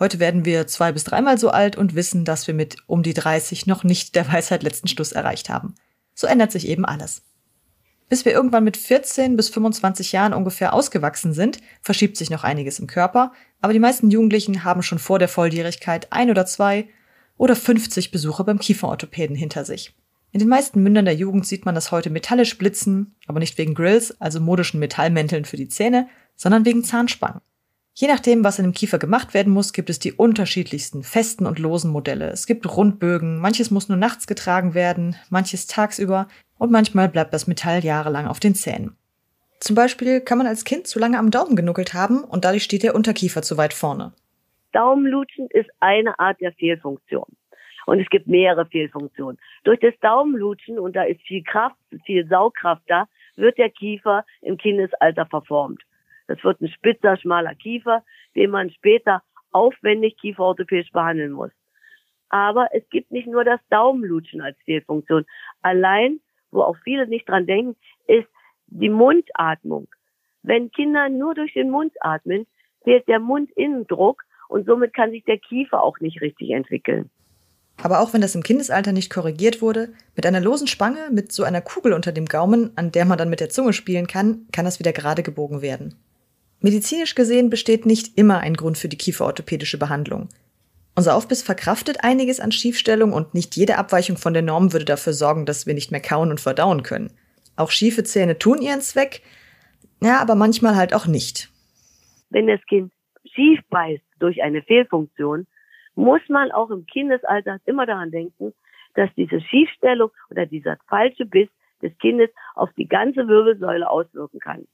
Heute 0.02 0.18
werden 0.18 0.44
wir 0.44 0.66
zwei 0.66 0.90
bis 0.90 1.04
dreimal 1.04 1.38
so 1.38 1.50
alt 1.50 1.76
und 1.76 1.94
wissen, 1.94 2.24
dass 2.24 2.48
wir 2.48 2.54
mit 2.54 2.74
um 2.88 3.04
die 3.04 3.14
30 3.14 3.68
noch 3.68 3.84
nicht 3.84 4.16
der 4.16 4.26
Weisheit 4.26 4.64
letzten 4.64 4.88
Schluss 4.88 5.12
erreicht 5.12 5.48
haben. 5.48 5.76
So 6.12 6.26
ändert 6.26 6.50
sich 6.50 6.66
eben 6.66 6.84
alles. 6.84 7.22
Bis 8.08 8.24
wir 8.24 8.32
irgendwann 8.32 8.64
mit 8.64 8.76
14 8.76 9.36
bis 9.36 9.48
25 9.50 10.10
Jahren 10.10 10.34
ungefähr 10.34 10.72
ausgewachsen 10.72 11.34
sind, 11.34 11.58
verschiebt 11.82 12.16
sich 12.16 12.30
noch 12.30 12.42
einiges 12.42 12.80
im 12.80 12.88
Körper, 12.88 13.30
aber 13.60 13.72
die 13.72 13.78
meisten 13.78 14.10
Jugendlichen 14.10 14.64
haben 14.64 14.82
schon 14.82 14.98
vor 14.98 15.20
der 15.20 15.28
Volljährigkeit 15.28 16.12
ein 16.12 16.30
oder 16.30 16.46
zwei 16.46 16.88
oder 17.36 17.54
50 17.54 18.10
Besuche 18.10 18.42
beim 18.42 18.58
Kieferorthopäden 18.58 19.36
hinter 19.36 19.64
sich. 19.64 19.94
In 20.32 20.40
den 20.40 20.48
meisten 20.48 20.82
Mündern 20.82 21.04
der 21.04 21.14
Jugend 21.14 21.46
sieht 21.46 21.64
man 21.64 21.76
das 21.76 21.92
heute 21.92 22.10
metallisch 22.10 22.58
blitzen, 22.58 23.14
aber 23.28 23.38
nicht 23.38 23.56
wegen 23.56 23.74
Grills, 23.74 24.20
also 24.20 24.40
modischen 24.40 24.80
Metallmänteln 24.80 25.44
für 25.44 25.56
die 25.56 25.68
Zähne, 25.68 26.08
sondern 26.34 26.64
wegen 26.64 26.82
Zahnspangen. 26.82 27.40
Je 27.94 28.08
nachdem, 28.08 28.42
was 28.42 28.58
in 28.58 28.64
dem 28.64 28.72
Kiefer 28.72 28.98
gemacht 28.98 29.34
werden 29.34 29.52
muss, 29.52 29.74
gibt 29.74 29.90
es 29.90 29.98
die 29.98 30.12
unterschiedlichsten 30.12 31.02
festen 31.02 31.46
und 31.46 31.58
losen 31.58 31.90
Modelle. 31.90 32.30
Es 32.30 32.46
gibt 32.46 32.66
Rundbögen, 32.66 33.38
manches 33.38 33.70
muss 33.70 33.88
nur 33.90 33.98
nachts 33.98 34.26
getragen 34.26 34.72
werden, 34.74 35.14
manches 35.28 35.66
tagsüber 35.66 36.26
und 36.58 36.72
manchmal 36.72 37.10
bleibt 37.10 37.34
das 37.34 37.46
Metall 37.46 37.84
jahrelang 37.84 38.26
auf 38.26 38.40
den 38.40 38.54
Zähnen. 38.54 38.96
Zum 39.60 39.76
Beispiel 39.76 40.20
kann 40.20 40.38
man 40.38 40.46
als 40.46 40.64
Kind 40.64 40.86
zu 40.86 40.98
lange 40.98 41.18
am 41.18 41.30
Daumen 41.30 41.54
genuckelt 41.54 41.92
haben 41.92 42.24
und 42.24 42.44
dadurch 42.44 42.64
steht 42.64 42.82
der 42.82 42.94
Unterkiefer 42.94 43.42
zu 43.42 43.58
weit 43.58 43.74
vorne. 43.74 44.12
Daumenlutschen 44.72 45.48
ist 45.50 45.68
eine 45.80 46.18
Art 46.18 46.40
der 46.40 46.52
Fehlfunktion. 46.52 47.26
Und 47.84 48.00
es 48.00 48.08
gibt 48.08 48.26
mehrere 48.26 48.64
Fehlfunktionen. 48.66 49.38
Durch 49.64 49.80
das 49.80 49.94
Daumenlutschen, 50.00 50.78
und 50.78 50.96
da 50.96 51.02
ist 51.02 51.20
viel 51.22 51.42
Kraft, 51.42 51.76
viel 52.06 52.26
Saugkraft 52.26 52.82
da, 52.86 53.06
wird 53.36 53.58
der 53.58 53.70
Kiefer 53.70 54.24
im 54.40 54.56
Kindesalter 54.56 55.26
verformt. 55.26 55.82
Das 56.32 56.42
wird 56.44 56.62
ein 56.62 56.68
spitzer, 56.68 57.18
schmaler 57.18 57.54
Kiefer, 57.54 58.02
den 58.34 58.50
man 58.50 58.70
später 58.70 59.22
aufwendig 59.50 60.16
kieferorthopädisch 60.18 60.90
behandeln 60.90 61.32
muss. 61.32 61.50
Aber 62.30 62.68
es 62.72 62.88
gibt 62.88 63.10
nicht 63.10 63.26
nur 63.28 63.44
das 63.44 63.60
Daumenlutschen 63.68 64.40
als 64.40 64.56
Fehlfunktion. 64.64 65.26
Allein, 65.60 66.20
wo 66.50 66.62
auch 66.62 66.76
viele 66.84 67.06
nicht 67.06 67.28
dran 67.28 67.46
denken, 67.46 67.76
ist 68.06 68.28
die 68.68 68.88
Mundatmung. 68.88 69.88
Wenn 70.42 70.70
Kinder 70.70 71.10
nur 71.10 71.34
durch 71.34 71.52
den 71.52 71.68
Mund 71.68 71.92
atmen, 72.00 72.46
fehlt 72.82 73.06
der 73.08 73.18
Mundinnendruck 73.18 74.22
und 74.48 74.64
somit 74.64 74.94
kann 74.94 75.10
sich 75.10 75.24
der 75.24 75.38
Kiefer 75.38 75.82
auch 75.82 76.00
nicht 76.00 76.22
richtig 76.22 76.48
entwickeln. 76.48 77.10
Aber 77.82 78.00
auch 78.00 78.14
wenn 78.14 78.22
das 78.22 78.34
im 78.34 78.42
Kindesalter 78.42 78.92
nicht 78.92 79.12
korrigiert 79.12 79.60
wurde, 79.60 79.92
mit 80.16 80.24
einer 80.24 80.40
losen 80.40 80.66
Spange, 80.66 81.10
mit 81.10 81.30
so 81.30 81.42
einer 81.42 81.60
Kugel 81.60 81.92
unter 81.92 82.12
dem 82.12 82.24
Gaumen, 82.24 82.70
an 82.76 82.90
der 82.90 83.04
man 83.04 83.18
dann 83.18 83.28
mit 83.28 83.40
der 83.40 83.50
Zunge 83.50 83.74
spielen 83.74 84.06
kann, 84.06 84.46
kann 84.50 84.64
das 84.64 84.78
wieder 84.78 84.92
gerade 84.92 85.22
gebogen 85.22 85.60
werden. 85.60 85.94
Medizinisch 86.62 87.14
gesehen 87.14 87.50
besteht 87.50 87.86
nicht 87.86 88.16
immer 88.16 88.38
ein 88.38 88.54
Grund 88.54 88.78
für 88.78 88.88
die 88.88 88.96
kieferorthopädische 88.96 89.78
Behandlung. 89.78 90.28
Unser 90.94 91.16
Aufbiss 91.16 91.42
verkraftet 91.42 92.04
einiges 92.04 92.38
an 92.38 92.52
Schiefstellung 92.52 93.12
und 93.12 93.34
nicht 93.34 93.56
jede 93.56 93.78
Abweichung 93.78 94.16
von 94.16 94.32
der 94.32 94.42
Norm 94.42 94.72
würde 94.72 94.84
dafür 94.84 95.12
sorgen, 95.12 95.46
dass 95.46 95.66
wir 95.66 95.74
nicht 95.74 95.90
mehr 95.90 96.02
kauen 96.02 96.30
und 96.30 96.40
verdauen 96.40 96.82
können. 96.82 97.10
Auch 97.56 97.70
schiefe 97.70 98.04
Zähne 98.04 98.38
tun 98.38 98.60
ihren 98.62 98.80
Zweck, 98.80 99.22
ja, 100.00 100.20
aber 100.20 100.34
manchmal 100.34 100.76
halt 100.76 100.94
auch 100.94 101.06
nicht. 101.06 101.48
Wenn 102.30 102.46
das 102.46 102.60
Kind 102.66 102.92
schief 103.24 103.60
beißt 103.70 104.04
durch 104.18 104.42
eine 104.42 104.62
Fehlfunktion, 104.62 105.46
muss 105.94 106.20
man 106.28 106.50
auch 106.52 106.70
im 106.70 106.86
Kindesalter 106.86 107.58
immer 107.64 107.86
daran 107.86 108.10
denken, 108.10 108.52
dass 108.94 109.10
diese 109.16 109.40
Schiefstellung 109.40 110.10
oder 110.30 110.46
dieser 110.46 110.76
falsche 110.88 111.24
Biss 111.24 111.48
des 111.82 111.96
Kindes 111.98 112.30
auf 112.54 112.70
die 112.76 112.86
ganze 112.86 113.26
Wirbelsäule 113.26 113.88
auswirken 113.88 114.38
kann. 114.38 114.66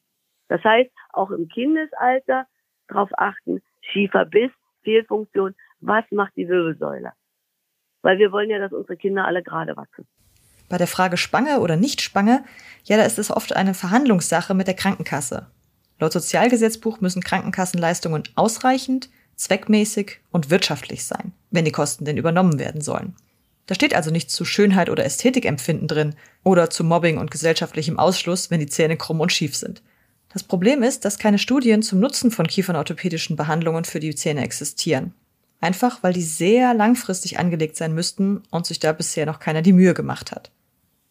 Das 0.48 0.62
heißt, 0.64 0.90
auch 1.12 1.30
im 1.30 1.48
Kindesalter 1.48 2.46
darauf 2.88 3.10
achten, 3.16 3.62
schiefer 3.80 4.24
Biss, 4.24 4.50
Fehlfunktion, 4.82 5.54
was 5.80 6.04
macht 6.10 6.34
die 6.36 6.48
Wirbelsäule? 6.48 7.12
Weil 8.02 8.18
wir 8.18 8.32
wollen 8.32 8.50
ja, 8.50 8.58
dass 8.58 8.72
unsere 8.72 8.96
Kinder 8.96 9.26
alle 9.26 9.42
gerade 9.42 9.76
wachsen. 9.76 10.06
Bei 10.68 10.78
der 10.78 10.86
Frage 10.86 11.16
Spange 11.16 11.60
oder 11.60 11.76
nicht 11.76 12.02
Spange, 12.02 12.44
ja, 12.84 12.96
da 12.96 13.04
ist 13.04 13.18
es 13.18 13.30
oft 13.30 13.56
eine 13.56 13.74
Verhandlungssache 13.74 14.54
mit 14.54 14.66
der 14.66 14.74
Krankenkasse. 14.74 15.46
Laut 15.98 16.12
Sozialgesetzbuch 16.12 17.00
müssen 17.00 17.22
Krankenkassenleistungen 17.22 18.22
ausreichend, 18.36 19.10
zweckmäßig 19.34 20.20
und 20.30 20.50
wirtschaftlich 20.50 21.04
sein, 21.04 21.32
wenn 21.50 21.64
die 21.64 21.72
Kosten 21.72 22.04
denn 22.04 22.16
übernommen 22.16 22.58
werden 22.58 22.80
sollen. 22.80 23.16
Da 23.66 23.74
steht 23.74 23.94
also 23.94 24.10
nichts 24.10 24.34
zu 24.34 24.44
Schönheit 24.44 24.88
oder 24.90 25.04
Ästhetikempfinden 25.04 25.88
drin 25.88 26.14
oder 26.44 26.70
zu 26.70 26.84
Mobbing 26.84 27.18
und 27.18 27.30
gesellschaftlichem 27.30 27.98
Ausschluss, 27.98 28.50
wenn 28.50 28.60
die 28.60 28.66
Zähne 28.66 28.96
krumm 28.96 29.20
und 29.20 29.32
schief 29.32 29.56
sind. 29.56 29.82
Das 30.30 30.42
Problem 30.42 30.82
ist, 30.82 31.04
dass 31.04 31.18
keine 31.18 31.38
Studien 31.38 31.82
zum 31.82 32.00
Nutzen 32.00 32.30
von 32.30 32.46
kiefernorthopädischen 32.46 33.36
Behandlungen 33.36 33.84
für 33.84 34.00
die 34.00 34.14
Zähne 34.14 34.42
existieren. 34.42 35.14
Einfach 35.60 36.02
weil 36.02 36.12
die 36.12 36.22
sehr 36.22 36.74
langfristig 36.74 37.38
angelegt 37.38 37.76
sein 37.76 37.94
müssten 37.94 38.42
und 38.50 38.66
sich 38.66 38.78
da 38.78 38.92
bisher 38.92 39.26
noch 39.26 39.40
keiner 39.40 39.62
die 39.62 39.72
Mühe 39.72 39.94
gemacht 39.94 40.30
hat. 40.30 40.50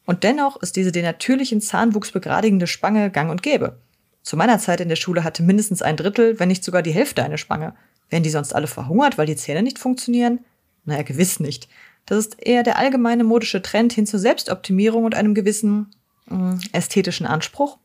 Und 0.05 0.23
dennoch 0.23 0.61
ist 0.61 0.77
diese 0.77 0.91
den 0.91 1.03
natürlichen 1.03 1.59
Zahnwuchs 1.59 2.11
begradigende 2.11 2.67
Spange 2.67 3.11
gang 3.11 3.29
und 3.29 3.43
gäbe. 3.43 3.77
Zu 4.23 4.37
meiner 4.37 4.59
Zeit 4.59 4.79
in 4.79 4.89
der 4.89 4.95
Schule 4.95 5.23
hatte 5.23 5.43
mindestens 5.43 5.81
ein 5.81 5.97
Drittel, 5.97 6.39
wenn 6.39 6.47
nicht 6.47 6.63
sogar 6.63 6.81
die 6.81 6.91
Hälfte 6.91 7.23
eine 7.23 7.37
Spange. 7.37 7.73
Wären 8.09 8.23
die 8.23 8.29
sonst 8.29 8.53
alle 8.53 8.67
verhungert, 8.67 9.17
weil 9.17 9.25
die 9.25 9.35
Zähne 9.35 9.63
nicht 9.63 9.79
funktionieren? 9.79 10.39
Naja, 10.85 11.03
gewiss 11.03 11.39
nicht. 11.41 11.67
Das 12.05 12.17
ist 12.19 12.41
eher 12.41 12.63
der 12.63 12.77
allgemeine 12.77 13.25
modische 13.25 13.61
Trend 13.61 13.91
hin 13.91 14.05
zur 14.05 14.19
Selbstoptimierung 14.19 15.03
und 15.03 15.15
einem 15.15 15.33
gewissen 15.33 15.93
äh, 16.31 16.55
ästhetischen 16.71 17.27
Anspruch. 17.27 17.77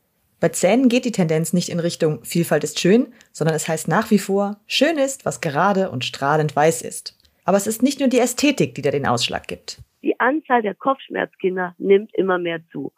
Bei 0.43 0.49
Zähnen 0.49 0.89
geht 0.89 1.05
die 1.05 1.13
Tendenz 1.13 1.53
nicht 1.53 1.69
in 1.69 1.79
Richtung 1.79 2.25
Vielfalt 2.25 2.65
ist 2.65 2.77
schön, 2.77 3.13
sondern 3.31 3.55
es 3.55 3.69
heißt 3.69 3.87
nach 3.87 4.11
wie 4.11 4.19
vor, 4.19 4.57
schön 4.67 4.97
ist, 4.97 5.25
was 5.25 5.39
gerade 5.39 5.89
und 5.89 6.03
strahlend 6.03 6.53
weiß 6.53 6.81
ist. 6.81 7.17
Aber 7.45 7.55
es 7.55 7.65
ist 7.65 7.81
nicht 7.81 8.01
nur 8.01 8.09
die 8.09 8.19
Ästhetik, 8.19 8.75
die 8.75 8.81
da 8.81 8.91
den 8.91 9.07
Ausschlag 9.07 9.47
gibt. 9.47 9.77
Die 10.01 10.19
Anzahl 10.19 10.61
der 10.61 10.75
Kopfschmerzkinder 10.75 11.75
nimmt 11.77 12.13
immer 12.13 12.39
mehr 12.39 12.59
zu. 12.73 12.91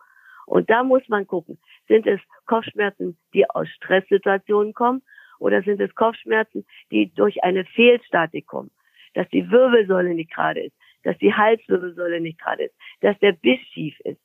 Und 0.48 0.72
da 0.72 0.84
muss 0.84 1.08
man 1.08 1.28
gucken, 1.28 1.60
sind 1.88 2.08
es 2.08 2.20
Kopfschmerzen, 2.48 3.16
die 3.36 3.48
aus 3.48 3.68
Stresssituationen 3.76 4.74
kommen 4.74 5.04
oder 5.38 5.62
sind 5.62 5.80
es 5.80 5.94
Kopfschmerzen, 5.94 6.66
die 6.90 7.14
durch 7.14 7.44
eine 7.44 7.64
Fehlstatik 7.64 8.48
kommen? 8.48 8.72
Dass 9.14 9.30
die 9.30 9.52
Wirbelsäule 9.52 10.16
nicht 10.16 10.34
gerade 10.34 10.62
ist, 10.62 10.76
dass 11.04 11.16
die 11.20 11.32
Halswirbelsäule 11.32 12.22
nicht 12.22 12.42
gerade 12.42 12.64
ist, 12.64 12.76
dass 13.02 13.20
der 13.20 13.34
Biss 13.34 13.60
schief 13.72 14.00
ist. 14.00 14.25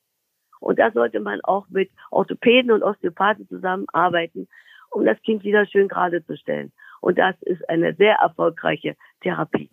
Und 0.61 0.79
da 0.79 0.91
sollte 0.93 1.21
man 1.21 1.41
auch 1.43 1.67
mit 1.71 1.91
Orthopäden 2.11 2.71
und 2.71 2.83
Osteopathen 2.83 3.49
zusammenarbeiten, 3.49 4.47
um 4.91 5.05
das 5.05 5.21
Kind 5.23 5.43
wieder 5.43 5.67
schön 5.67 5.89
gerade 5.89 6.25
zu 6.27 6.37
stellen. 6.37 6.73
Und 7.01 7.19
das 7.19 7.35
ist 7.43 7.69
eine 7.69 7.95
sehr 7.95 8.17
erfolgreiche 8.17 8.97
Therapie. 9.23 9.71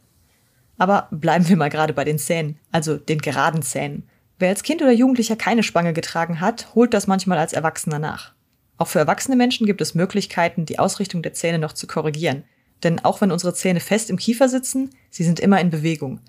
Aber 0.77 1.08
bleiben 1.12 1.48
wir 1.50 1.58
mal 1.58 1.70
gerade 1.70 1.94
bei 1.94 2.03
den 2.03 2.20
Zähnen, 2.20 2.58
also 2.72 2.98
den 2.98 3.20
geraden 3.20 3.62
Zähnen. 3.62 4.08
Wer 4.39 4.50
als 4.50 4.63
Kind 4.63 4.82
oder 4.82 4.91
Jugendlicher 4.91 5.36
keine 5.36 5.63
Spange 5.63 5.94
getragen 5.94 6.39
hat, 6.39 6.75
holt 6.75 6.94
das 6.94 7.08
manchmal 7.08 7.39
als 7.39 7.53
Erwachsener 7.53 8.00
nach. 8.00 8.34
Auch 8.77 8.88
für 8.88 9.00
erwachsene 9.00 9.36
Menschen 9.36 9.65
gibt 9.65 9.82
es 9.82 9.96
Möglichkeiten, 9.96 10.65
die 10.65 10.77
Ausrichtung 10.77 11.24
der 11.24 11.34
Zähne 11.34 11.58
noch 11.58 11.74
zu 11.74 11.88
korrigieren. 11.88 12.44
Denn 12.84 13.03
auch 13.03 13.22
wenn 13.22 13.32
unsere 13.32 13.56
Zähne 13.56 13.79
fest 13.79 14.12
im 14.12 14.17
Kiefer 14.17 14.48
sitzen, 14.50 14.91
sie 15.10 15.24
sind 15.24 15.39
immer 15.39 15.60
in 15.60 15.72
Bewegung. 15.72 16.20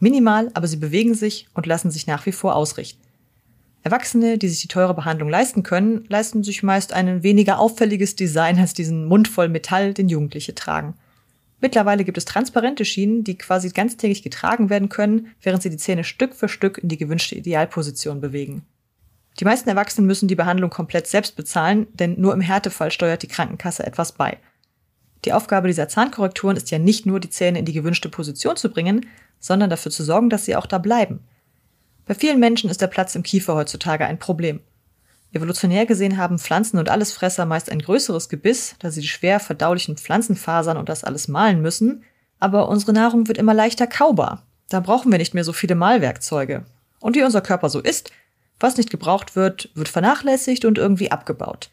Minimal, 0.00 0.50
aber 0.54 0.66
sie 0.66 0.78
bewegen 0.78 1.12
sich 1.12 1.48
und 1.52 1.66
lassen 1.66 1.90
sich 1.90 2.06
nach 2.06 2.24
wie 2.24 2.32
vor 2.32 2.56
ausrichten. 2.56 3.02
Erwachsene, 3.82 4.38
die 4.38 4.48
sich 4.48 4.60
die 4.60 4.68
teure 4.68 4.94
Behandlung 4.94 5.28
leisten 5.28 5.62
können, 5.62 6.04
leisten 6.08 6.42
sich 6.42 6.62
meist 6.62 6.92
ein 6.92 7.22
weniger 7.22 7.58
auffälliges 7.58 8.16
Design 8.16 8.58
als 8.58 8.74
diesen 8.74 9.06
Mund 9.06 9.28
voll 9.28 9.48
Metall, 9.48 9.94
den 9.94 10.08
Jugendliche 10.08 10.54
tragen. 10.54 10.94
Mittlerweile 11.60 12.04
gibt 12.04 12.18
es 12.18 12.24
transparente 12.24 12.84
Schienen, 12.84 13.24
die 13.24 13.36
quasi 13.36 13.70
ganztägig 13.70 14.22
getragen 14.22 14.70
werden 14.70 14.88
können, 14.88 15.28
während 15.42 15.62
sie 15.62 15.70
die 15.70 15.76
Zähne 15.76 16.04
Stück 16.04 16.34
für 16.34 16.48
Stück 16.48 16.78
in 16.78 16.88
die 16.88 16.98
gewünschte 16.98 17.34
Idealposition 17.34 18.20
bewegen. 18.20 18.62
Die 19.40 19.44
meisten 19.44 19.68
Erwachsenen 19.68 20.06
müssen 20.06 20.28
die 20.28 20.34
Behandlung 20.34 20.70
komplett 20.70 21.06
selbst 21.06 21.36
bezahlen, 21.36 21.86
denn 21.94 22.20
nur 22.20 22.32
im 22.32 22.40
Härtefall 22.40 22.90
steuert 22.90 23.22
die 23.22 23.28
Krankenkasse 23.28 23.86
etwas 23.86 24.12
bei. 24.12 24.38
Die 25.24 25.32
Aufgabe 25.32 25.68
dieser 25.68 25.88
Zahnkorrekturen 25.88 26.56
ist 26.56 26.70
ja 26.70 26.78
nicht 26.78 27.06
nur, 27.06 27.20
die 27.20 27.30
Zähne 27.30 27.58
in 27.58 27.64
die 27.64 27.72
gewünschte 27.72 28.08
Position 28.08 28.56
zu 28.56 28.70
bringen, 28.70 29.06
sondern 29.40 29.70
dafür 29.70 29.90
zu 29.90 30.04
sorgen, 30.04 30.30
dass 30.30 30.44
sie 30.44 30.56
auch 30.56 30.66
da 30.66 30.78
bleiben. 30.78 31.20
Bei 32.08 32.14
vielen 32.14 32.40
Menschen 32.40 32.70
ist 32.70 32.80
der 32.80 32.86
Platz 32.86 33.14
im 33.14 33.22
Kiefer 33.22 33.54
heutzutage 33.54 34.06
ein 34.06 34.18
Problem. 34.18 34.60
Evolutionär 35.34 35.84
gesehen 35.84 36.16
haben 36.16 36.38
Pflanzen 36.38 36.78
und 36.78 36.88
Allesfresser 36.88 37.44
meist 37.44 37.70
ein 37.70 37.80
größeres 37.80 38.30
Gebiss, 38.30 38.76
da 38.78 38.90
sie 38.90 39.02
die 39.02 39.08
schwer 39.08 39.40
verdaulichen 39.40 39.98
Pflanzenfasern 39.98 40.78
und 40.78 40.88
das 40.88 41.04
alles 41.04 41.28
mahlen 41.28 41.60
müssen, 41.60 42.02
aber 42.40 42.70
unsere 42.70 42.94
Nahrung 42.94 43.28
wird 43.28 43.36
immer 43.36 43.52
leichter 43.52 43.86
kaubar. 43.86 44.46
Da 44.70 44.80
brauchen 44.80 45.12
wir 45.12 45.18
nicht 45.18 45.34
mehr 45.34 45.44
so 45.44 45.52
viele 45.52 45.74
Mahlwerkzeuge. 45.74 46.64
Und 46.98 47.14
wie 47.14 47.22
unser 47.22 47.42
Körper 47.42 47.68
so 47.68 47.78
ist, 47.78 48.10
was 48.58 48.78
nicht 48.78 48.88
gebraucht 48.88 49.36
wird, 49.36 49.68
wird 49.74 49.90
vernachlässigt 49.90 50.64
und 50.64 50.78
irgendwie 50.78 51.10
abgebaut. 51.10 51.68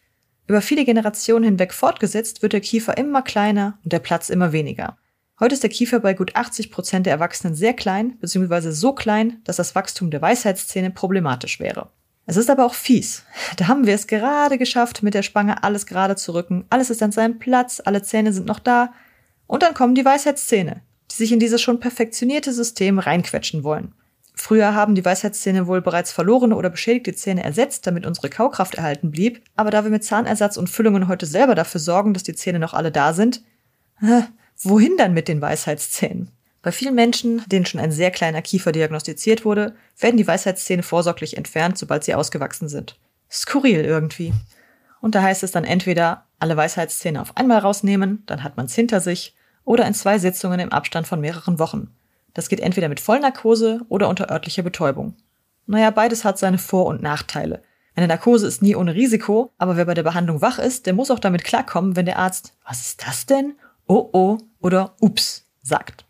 Über 0.48 0.62
viele 0.62 0.84
Generationen 0.84 1.46
hinweg 1.46 1.74
fortgesetzt 1.74 2.42
wird 2.42 2.52
der 2.52 2.62
Kiefer 2.62 2.98
immer 2.98 3.22
kleiner 3.22 3.80
und 3.86 3.94
der 3.94 4.00
Platz 4.00 4.30
immer 4.30 4.52
weniger. 4.52 4.98
Heute 5.38 5.54
ist 5.54 5.64
der 5.64 5.70
Kiefer 5.70 6.00
bei 6.00 6.14
gut 6.14 6.34
80 6.34 6.72
Prozent 6.72 7.06
der 7.06 7.14
Erwachsenen 7.14 7.56
sehr 7.56 7.74
klein, 7.74 8.18
beziehungsweise 8.22 8.72
so 8.72 8.94
klein, 8.94 9.42
dass 9.44 9.58
das 9.58 9.76
Wachstum 9.76 10.10
der 10.10 10.22
Weisheitszähne 10.22 10.92
problematisch 10.92 11.60
wäre. 11.60 11.90
Es 12.26 12.38
ist 12.38 12.50
aber 12.50 12.66
auch 12.66 12.74
fies. 12.74 13.24
Da 13.58 13.68
haben 13.68 13.86
wir 13.86 13.94
es 13.94 14.08
gerade 14.08 14.58
geschafft, 14.58 15.04
mit 15.04 15.14
der 15.14 15.24
Spange 15.24 15.62
alles 15.64 15.86
gerade 15.86 16.16
zu 16.16 16.34
rücken. 16.34 16.64
Alles 16.70 16.90
ist 16.90 17.04
an 17.04 17.12
seinem 17.12 17.38
Platz, 17.38 17.82
alle 17.84 18.02
Zähne 18.02 18.32
sind 18.32 18.48
noch 18.48 18.60
da. 18.60 18.94
Und 19.46 19.62
dann 19.62 19.74
kommen 19.74 19.94
die 19.94 20.06
Weisheitszähne, 20.06 20.82
die 21.12 21.16
sich 21.16 21.34
in 21.34 21.40
dieses 21.40 21.62
schon 21.62 21.82
perfektionierte 21.82 22.54
System 22.54 22.98
reinquetschen 22.98 23.66
wollen. 23.66 23.94
Früher 24.36 24.74
haben 24.74 24.96
die 24.96 25.04
Weisheitszähne 25.04 25.68
wohl 25.68 25.82
bereits 25.82 26.14
verlorene 26.14 26.56
oder 26.56 26.70
beschädigte 26.70 27.14
Zähne 27.14 27.44
ersetzt, 27.44 27.86
damit 27.88 28.06
unsere 28.06 28.30
Kaukraft 28.30 28.76
erhalten 28.76 29.12
blieb. 29.12 29.42
Aber 29.58 29.70
da 29.70 29.84
wir 29.84 29.92
mit 29.92 30.06
Zahnersatz 30.06 30.56
und 30.56 30.70
Füllungen 30.70 31.10
heute 31.10 31.26
selber 31.26 31.56
dafür 31.56 31.82
sorgen, 31.82 32.14
dass 32.14 32.24
die 32.24 32.36
Zähne 32.36 32.60
noch 32.60 32.74
alle 32.74 32.92
da 32.92 33.12
sind, 33.12 33.44
äh, 34.02 34.22
wohin 34.62 34.98
dann 34.98 35.14
mit 35.14 35.28
den 35.28 35.42
Weisheitszähnen? 35.42 36.30
Bei 36.62 36.72
vielen 36.72 36.96
Menschen, 36.96 37.44
denen 37.48 37.66
schon 37.66 37.80
ein 37.80 37.92
sehr 37.92 38.10
kleiner 38.10 38.42
Kiefer 38.42 38.72
diagnostiziert 38.72 39.46
wurde, 39.46 39.76
werden 40.00 40.18
die 40.18 40.28
Weisheitszähne 40.28 40.82
vorsorglich 40.82 41.38
entfernt, 41.38 41.78
sobald 41.78 42.04
sie 42.04 42.16
ausgewachsen 42.16 42.70
sind. 42.70 42.98
Skurril 43.30 43.86
irgendwie. 43.86 44.34
Und 45.00 45.14
da 45.14 45.22
heißt 45.22 45.44
es 45.44 45.52
dann 45.52 45.64
entweder 45.64 46.26
alle 46.40 46.58
Weisheitszähne 46.58 47.22
auf 47.22 47.38
einmal 47.38 47.60
rausnehmen, 47.60 48.24
dann 48.26 48.44
hat 48.44 48.58
man's 48.58 48.74
hinter 48.74 49.00
sich, 49.00 49.36
oder 49.64 49.86
in 49.86 49.94
zwei 49.94 50.18
Sitzungen 50.18 50.60
im 50.60 50.72
Abstand 50.72 51.08
von 51.08 51.22
mehreren 51.22 51.60
Wochen. 51.60 51.92
Das 52.34 52.50
geht 52.50 52.60
entweder 52.60 52.90
mit 52.90 53.00
Vollnarkose 53.00 53.82
oder 53.90 54.10
unter 54.10 54.32
örtlicher 54.32 54.64
Betäubung. 54.64 55.16
Naja, 55.68 55.90
beides 55.90 56.24
hat 56.24 56.38
seine 56.38 56.58
Vor- 56.58 56.86
und 56.86 57.02
Nachteile. 57.02 57.64
Eine 57.96 58.08
Narkose 58.08 58.46
ist 58.46 58.62
nie 58.62 58.76
ohne 58.76 58.94
Risiko, 58.94 59.54
aber 59.58 59.78
wer 59.78 59.86
bei 59.86 59.94
der 59.94 60.04
Behandlung 60.04 60.42
wach 60.42 60.60
ist, 60.60 60.86
der 60.86 60.94
muss 60.94 61.12
auch 61.12 61.20
damit 61.20 61.44
klarkommen, 61.44 61.96
wenn 61.96 62.06
der 62.06 62.20
Arzt, 62.20 62.54
was 62.68 62.82
ist 62.82 63.08
das 63.08 63.26
denn? 63.26 63.54
Oh 63.88 64.10
oh 64.14 64.38
oder 64.62 64.96
ups 65.00 65.52
sagt. 65.62 66.06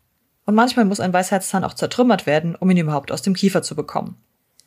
Und 0.45 0.55
manchmal 0.55 0.85
muss 0.85 0.99
ein 0.99 1.13
Weisheitszahn 1.13 1.63
auch 1.63 1.73
zertrümmert 1.73 2.25
werden, 2.25 2.55
um 2.55 2.69
ihn 2.69 2.77
überhaupt 2.77 3.11
aus 3.11 3.21
dem 3.21 3.33
Kiefer 3.33 3.61
zu 3.61 3.75
bekommen. 3.75 4.17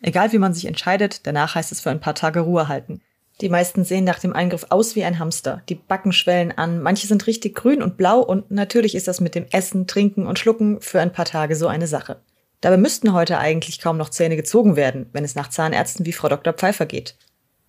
Egal 0.03 0.33
wie 0.33 0.39
man 0.39 0.55
sich 0.55 0.67
entscheidet, 0.67 1.27
danach 1.27 1.55
heißt 1.55 1.73
es 1.73 1.81
für 1.81 1.91
ein 1.91 2.01
paar 2.01 2.15
Tage 2.15 2.41
Ruhe 2.41 2.69
halten. 2.69 3.01
Die 3.41 3.49
meisten 3.49 3.85
sehen 3.85 4.05
nach 4.05 4.19
dem 4.19 4.33
Eingriff 4.33 4.67
aus 4.71 4.97
wie 4.97 5.05
ein 5.05 5.19
Hamster. 5.19 5.63
Die 5.69 5.77
Backen 5.77 6.13
schwellen 6.13 6.53
an, 6.53 6.83
manche 6.83 7.07
sind 7.07 7.27
richtig 7.27 7.55
grün 7.55 7.83
und 7.83 7.97
blau 7.97 8.21
und 8.21 8.51
natürlich 8.51 8.95
ist 8.97 9.07
das 9.07 9.21
mit 9.21 9.35
dem 9.37 9.47
Essen, 9.53 9.87
Trinken 9.87 10.27
und 10.27 10.39
Schlucken 10.39 10.81
für 10.81 11.01
ein 11.01 11.13
paar 11.13 11.25
Tage 11.25 11.55
so 11.55 11.69
eine 11.69 11.87
Sache. 11.87 12.21
Dabei 12.61 12.77
müssten 12.77 13.13
heute 13.13 13.39
eigentlich 13.39 13.81
kaum 13.81 13.97
noch 13.97 14.11
Zähne 14.11 14.35
gezogen 14.35 14.75
werden, 14.75 15.09
wenn 15.13 15.23
es 15.23 15.37
nach 15.37 15.49
Zahnärzten 15.49 16.05
wie 16.05 16.13
Frau 16.13 16.29
Dr. 16.29 16.53
Pfeiffer 16.53 16.87
geht. 16.87 17.17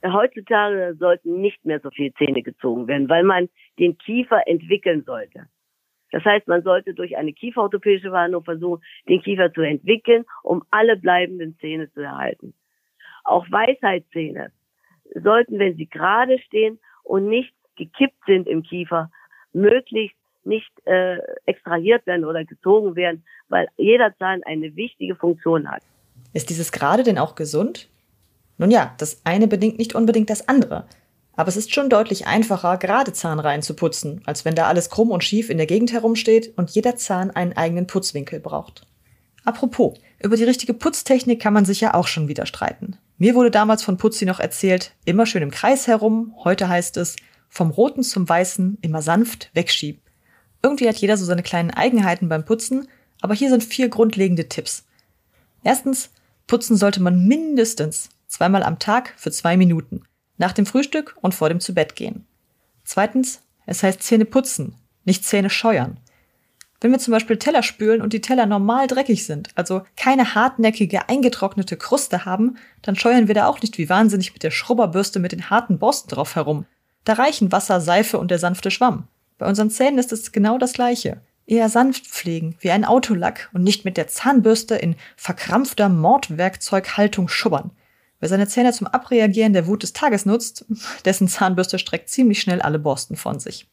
Heutzutage 0.03 0.95
sollten 0.97 1.41
nicht 1.41 1.63
mehr 1.65 1.79
so 1.81 1.89
viele 1.91 2.13
Zähne 2.13 2.41
gezogen 2.41 2.87
werden, 2.87 3.09
weil 3.09 3.23
man 3.23 3.49
den 3.79 3.97
Kiefer 3.97 4.47
entwickeln 4.47 5.03
sollte. 5.05 5.47
Das 6.11 6.23
heißt, 6.25 6.47
man 6.47 6.63
sollte 6.63 6.93
durch 6.93 7.17
eine 7.17 7.33
kieferorthopädische 7.33 8.09
Behandlung 8.09 8.43
versuchen, 8.43 8.83
den 9.07 9.21
Kiefer 9.21 9.53
zu 9.53 9.61
entwickeln, 9.61 10.25
um 10.43 10.63
alle 10.71 10.97
bleibenden 10.97 11.57
Zähne 11.59 11.91
zu 11.93 12.01
erhalten. 12.01 12.53
Auch 13.23 13.45
Weisheitszähne 13.51 14.51
sollten, 15.13 15.59
wenn 15.59 15.75
sie 15.75 15.87
gerade 15.87 16.39
stehen 16.39 16.79
und 17.03 17.27
nicht 17.27 17.53
gekippt 17.75 18.25
sind 18.25 18.47
im 18.47 18.63
Kiefer, 18.63 19.11
möglichst 19.53 20.17
nicht 20.43 20.71
äh, 20.85 21.17
extrahiert 21.45 22.05
werden 22.07 22.25
oder 22.25 22.43
gezogen 22.45 22.95
werden, 22.95 23.23
weil 23.49 23.67
jeder 23.77 24.15
Zahn 24.17 24.41
eine 24.43 24.75
wichtige 24.75 25.15
Funktion 25.15 25.69
hat. 25.69 25.83
Ist 26.33 26.49
dieses 26.49 26.71
gerade 26.71 27.03
denn 27.03 27.17
auch 27.17 27.35
gesund? 27.35 27.89
Nun 28.57 28.71
ja, 28.71 28.93
das 28.97 29.21
eine 29.25 29.47
bedingt 29.47 29.77
nicht 29.77 29.95
unbedingt 29.95 30.29
das 30.29 30.47
andere. 30.47 30.85
Aber 31.39 31.47
es 31.47 31.55
ist 31.55 31.73
schon 31.73 31.89
deutlich 31.89 32.27
einfacher, 32.27 32.75
gerade 32.75 33.13
Zahnreihen 33.13 33.61
zu 33.61 33.73
putzen, 33.73 34.21
als 34.25 34.43
wenn 34.43 34.55
da 34.55 34.67
alles 34.67 34.89
krumm 34.89 35.09
und 35.09 35.23
schief 35.23 35.49
in 35.49 35.55
der 35.55 35.67
Gegend 35.67 35.93
herumsteht 35.93 36.51
und 36.57 36.69
jeder 36.71 36.97
Zahn 36.97 37.31
einen 37.31 37.53
eigenen 37.53 37.87
Putzwinkel 37.87 38.41
braucht. 38.41 38.85
Apropos, 39.45 39.97
über 40.21 40.35
die 40.35 40.43
richtige 40.43 40.73
Putztechnik 40.73 41.41
kann 41.41 41.53
man 41.53 41.63
sich 41.63 41.79
ja 41.79 41.93
auch 41.93 42.07
schon 42.07 42.27
wieder 42.27 42.45
streiten. 42.45 42.97
Mir 43.17 43.35
wurde 43.35 43.51
damals 43.51 43.83
von 43.83 43.95
Putzi 43.95 44.25
noch 44.25 44.41
erzählt, 44.41 44.91
immer 45.05 45.25
schön 45.25 45.41
im 45.41 45.49
Kreis 45.49 45.87
herum, 45.87 46.35
heute 46.43 46.67
heißt 46.67 46.97
es, 46.97 47.15
vom 47.47 47.69
Roten 47.69 48.03
zum 48.03 48.27
Weißen 48.27 48.79
immer 48.81 49.01
sanft 49.01 49.49
wegschieben. 49.53 50.01
Irgendwie 50.61 50.89
hat 50.89 50.97
jeder 50.97 51.15
so 51.15 51.23
seine 51.23 51.43
kleinen 51.43 51.71
Eigenheiten 51.71 52.27
beim 52.27 52.43
Putzen, 52.43 52.89
aber 53.21 53.33
hier 53.33 53.49
sind 53.49 53.63
vier 53.63 53.87
grundlegende 53.87 54.49
Tipps. 54.49 54.83
Erstens, 55.63 56.09
putzen 56.47 56.75
sollte 56.75 57.01
man 57.01 57.25
mindestens 57.29 58.09
zweimal 58.27 58.63
am 58.63 58.77
Tag 58.77 59.13
für 59.15 59.31
zwei 59.31 59.55
Minuten 59.55 60.01
nach 60.39 60.53
dem 60.53 60.65
Frühstück 60.65 61.15
und 61.21 61.35
vor 61.35 61.49
dem 61.49 61.59
Zubettgehen. 61.59 62.25
Zweitens, 62.83 63.41
es 63.67 63.83
heißt 63.83 64.01
Zähne 64.01 64.25
putzen, 64.25 64.73
nicht 65.05 65.23
Zähne 65.23 65.51
scheuern. 65.51 65.99
Wenn 66.81 66.91
wir 66.91 66.99
zum 66.99 67.11
Beispiel 67.11 67.37
Teller 67.37 67.61
spülen 67.61 68.01
und 68.01 68.13
die 68.13 68.21
Teller 68.21 68.45
normal 68.45 68.87
dreckig 68.87 69.25
sind, 69.25 69.49
also 69.55 69.83
keine 69.97 70.33
hartnäckige, 70.33 71.09
eingetrocknete 71.09 71.75
Kruste 71.75 72.25
haben, 72.25 72.57
dann 72.81 72.95
scheuern 72.95 73.27
wir 73.27 73.35
da 73.35 73.47
auch 73.47 73.61
nicht 73.61 73.77
wie 73.77 73.89
wahnsinnig 73.89 74.33
mit 74.33 74.43
der 74.43 74.51
Schrubberbürste 74.51 75.19
mit 75.19 75.33
den 75.33 75.49
harten 75.49 75.77
Borsten 75.77 76.09
drauf 76.09 76.35
herum. 76.35 76.65
Da 77.03 77.13
reichen 77.13 77.51
Wasser, 77.51 77.81
Seife 77.81 78.17
und 78.17 78.31
der 78.31 78.39
sanfte 78.39 78.71
Schwamm. 78.71 79.07
Bei 79.37 79.47
unseren 79.47 79.69
Zähnen 79.69 79.99
ist 79.99 80.13
es 80.13 80.31
genau 80.31 80.57
das 80.57 80.73
Gleiche. 80.73 81.21
Eher 81.45 81.67
sanft 81.67 82.05
pflegen, 82.05 82.55
wie 82.59 82.71
ein 82.71 82.85
Autolack 82.85 83.49
und 83.53 83.63
nicht 83.63 83.83
mit 83.83 83.97
der 83.97 84.07
Zahnbürste 84.07 84.75
in 84.75 84.95
verkrampfter 85.17 85.89
Mordwerkzeughaltung 85.89 87.27
schubbern. 87.27 87.71
Wer 88.19 88.29
seine 88.29 88.47
Zähne 88.47 88.73
zum 88.73 88.87
Abreagieren 88.87 89.53
der 89.53 89.67
Wut 89.67 89.83
des 89.83 89.93
Tages 89.93 90.25
nutzt, 90.25 90.65
dessen 91.05 91.27
Zahnbürste 91.27 91.79
streckt 91.79 92.09
ziemlich 92.09 92.41
schnell 92.41 92.61
alle 92.61 92.79
Borsten 92.79 93.15
von 93.15 93.39
sich. 93.39 93.67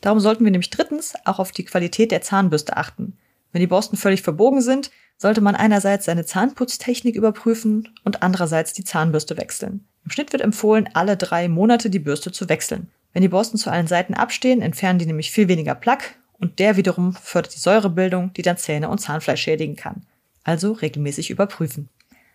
Darum 0.00 0.20
sollten 0.20 0.44
wir 0.44 0.52
nämlich 0.52 0.70
drittens 0.70 1.14
auch 1.24 1.38
auf 1.38 1.52
die 1.52 1.64
Qualität 1.64 2.12
der 2.12 2.22
Zahnbürste 2.22 2.76
achten. 2.76 3.16
Wenn 3.52 3.60
die 3.60 3.66
Borsten 3.66 3.96
völlig 3.96 4.22
verbogen 4.22 4.60
sind, 4.60 4.90
sollte 5.16 5.40
man 5.40 5.56
einerseits 5.56 6.04
seine 6.04 6.24
Zahnputztechnik 6.24 7.16
überprüfen 7.16 7.88
und 8.04 8.22
andererseits 8.22 8.72
die 8.72 8.84
Zahnbürste 8.84 9.36
wechseln. 9.36 9.84
Im 10.04 10.10
Schnitt 10.10 10.32
wird 10.32 10.42
empfohlen, 10.42 10.88
alle 10.94 11.16
drei 11.16 11.48
Monate 11.48 11.90
die 11.90 11.98
Bürste 11.98 12.30
zu 12.30 12.48
wechseln. 12.48 12.88
Wenn 13.12 13.22
die 13.22 13.28
Borsten 13.28 13.58
zu 13.58 13.70
allen 13.70 13.88
Seiten 13.88 14.14
abstehen, 14.14 14.62
entfernen 14.62 14.98
die 14.98 15.06
nämlich 15.06 15.32
viel 15.32 15.48
weniger 15.48 15.74
Plaque 15.74 16.14
und 16.38 16.60
der 16.60 16.76
wiederum 16.76 17.14
fördert 17.14 17.54
die 17.54 17.60
Säurebildung, 17.60 18.32
die 18.34 18.42
dann 18.42 18.56
Zähne 18.56 18.88
und 18.90 19.00
Zahnfleisch 19.00 19.42
schädigen 19.42 19.74
kann. 19.74 20.06
Also 20.44 20.72
regelmäßig 20.72 21.30
überprüfen. 21.30 21.88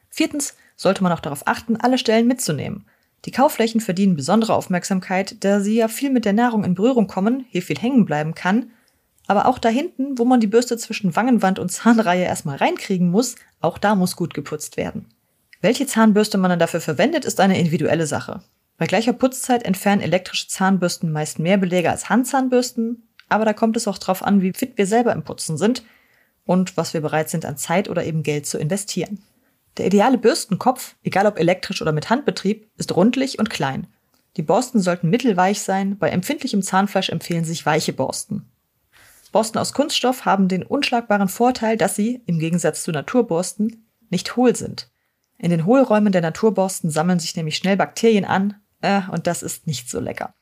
Viertens 0.10 0.56
sollte 0.76 1.04
man 1.04 1.12
auch 1.12 1.20
darauf 1.20 1.48
achten, 1.48 1.76
alle 1.78 1.98
Stellen 1.98 2.28
mitzunehmen. 2.28 2.86
Die 3.26 3.32
Kaufflächen 3.32 3.80
verdienen 3.80 4.16
besondere 4.16 4.54
Aufmerksamkeit, 4.54 5.44
da 5.44 5.62
sie 5.62 5.76
ja 5.76 5.88
viel 5.88 6.10
mit 6.10 6.26
der 6.26 6.34
Nahrung 6.34 6.64
in 6.64 6.76
Berührung 6.76 7.08
kommen, 7.08 7.46
hier 7.50 7.62
viel 7.62 7.78
hängen 7.78 8.06
bleiben 8.06 8.36
kann. 8.36 8.72
Aber 9.28 9.46
auch 9.46 9.60
da 9.60 9.70
hinten, 9.70 10.18
wo 10.18 10.26
man 10.26 10.42
die 10.42 10.48
Bürste 10.48 10.78
zwischen 10.78 11.16
Wangenwand 11.16 11.58
und 11.58 11.72
Zahnreihe 11.72 12.26
erstmal 12.26 12.58
reinkriegen 12.58 13.10
muss, 13.10 13.36
auch 13.62 13.78
da 13.78 13.96
muss 13.96 14.18
gut 14.18 14.34
geputzt 14.34 14.76
werden. 14.76 15.06
Welche 15.62 15.88
Zahnbürste 15.88 16.38
man 16.38 16.50
dann 16.50 16.60
dafür 16.60 16.82
verwendet, 16.82 17.24
ist 17.24 17.40
eine 17.40 17.58
individuelle 17.58 18.06
Sache. 18.06 18.42
Bei 18.78 18.86
gleicher 18.86 19.14
Putzzeit 19.14 19.64
entfernen 19.64 20.02
elektrische 20.02 20.50
Zahnbürsten 20.50 21.10
meist 21.10 21.40
mehr 21.40 21.58
Belege 21.58 21.90
als 21.90 22.10
Handzahnbürsten, 22.10 23.08
aber 23.30 23.46
da 23.46 23.54
kommt 23.54 23.78
es 23.78 23.88
auch 23.88 23.98
drauf 23.98 24.24
an, 24.24 24.42
wie 24.42 24.52
fit 24.52 24.78
wir 24.78 24.86
selber 24.86 25.14
im 25.14 25.24
Putzen 25.24 25.58
sind 25.58 25.84
und 26.46 26.76
was 26.76 26.94
wir 26.94 27.00
bereit 27.00 27.30
sind 27.30 27.46
an 27.46 27.56
Zeit 27.56 27.88
oder 27.88 28.04
eben 28.04 28.24
Geld 28.24 28.46
zu 28.46 28.58
investieren. 28.58 29.24
Der 29.78 29.88
ideale 29.88 30.18
Bürstenkopf, 30.18 30.96
egal 31.04 31.26
ob 31.26 31.40
elektrisch 31.40 31.82
oder 31.82 31.92
mit 31.92 32.10
Handbetrieb, 32.10 32.70
ist 32.78 32.96
rundlich 32.96 33.40
und 33.40 33.50
klein. 33.50 33.88
Die 34.38 34.44
Borsten 34.44 34.80
sollten 34.80 35.10
mittelweich 35.10 35.62
sein, 35.62 35.98
bei 35.98 36.10
empfindlichem 36.10 36.62
Zahnfleisch 36.62 37.10
empfehlen 37.10 37.46
sich 37.46 37.66
weiche 37.66 37.94
Borsten. 37.94 38.50
Borsten 39.32 39.60
aus 39.60 39.74
Kunststoff 39.74 40.26
haben 40.26 40.48
den 40.48 40.64
unschlagbaren 40.64 41.28
Vorteil, 41.28 41.76
dass 41.76 41.96
sie, 41.96 42.22
im 42.28 42.40
Gegensatz 42.40 42.84
zu 42.84 42.92
Naturborsten, 42.92 43.88
nicht 44.10 44.36
hohl 44.36 44.56
sind. 44.56 44.92
In 45.40 45.50
den 45.50 45.66
Hohlräumen 45.66 46.14
der 46.14 46.22
Naturborsten 46.22 46.92
sammeln 46.92 47.20
sich 47.20 47.36
nämlich 47.36 47.58
schnell 47.58 47.76
Bakterien 47.76 48.26
an, 48.26 48.56
äh, 48.82 49.02
und 49.12 49.26
das 49.26 49.42
ist 49.42 49.66
nicht 49.66 49.90
so 49.90 50.00
lecker. 50.00 50.36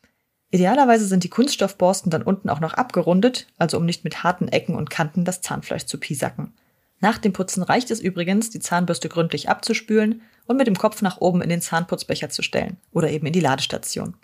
Idealerweise 0.52 1.06
sind 1.06 1.24
die 1.24 1.30
Kunststoffborsten 1.30 2.12
dann 2.12 2.24
unten 2.24 2.50
auch 2.50 2.60
noch 2.60 2.74
abgerundet, 2.74 3.48
also 3.58 3.78
um 3.78 3.86
nicht 3.86 4.04
mit 4.04 4.24
harten 4.24 4.50
Ecken 4.50 4.76
und 4.76 4.90
Kanten 4.90 5.24
das 5.24 5.40
Zahnfleisch 5.40 5.86
zu 5.86 5.98
piesacken. 5.98 6.54
Nach 7.02 7.18
dem 7.18 7.34
Putzen 7.34 7.64
reicht 7.64 7.92
es 7.92 8.00
übrigens, 8.00 8.52
die 8.52 8.60
Zahnbürste 8.60 9.10
gründlich 9.10 9.50
abzuspülen 9.50 10.22
und 10.46 10.58
mit 10.58 10.68
dem 10.68 10.78
Kopf 10.78 11.02
nach 11.02 11.18
oben 11.20 11.42
in 11.42 11.50
den 11.50 11.62
Zahnputzbecher 11.62 12.30
zu 12.30 12.44
stellen 12.44 12.78
oder 12.94 13.10
eben 13.10 13.26
in 13.28 13.34
die 13.34 13.40
Ladestation. 13.40 14.16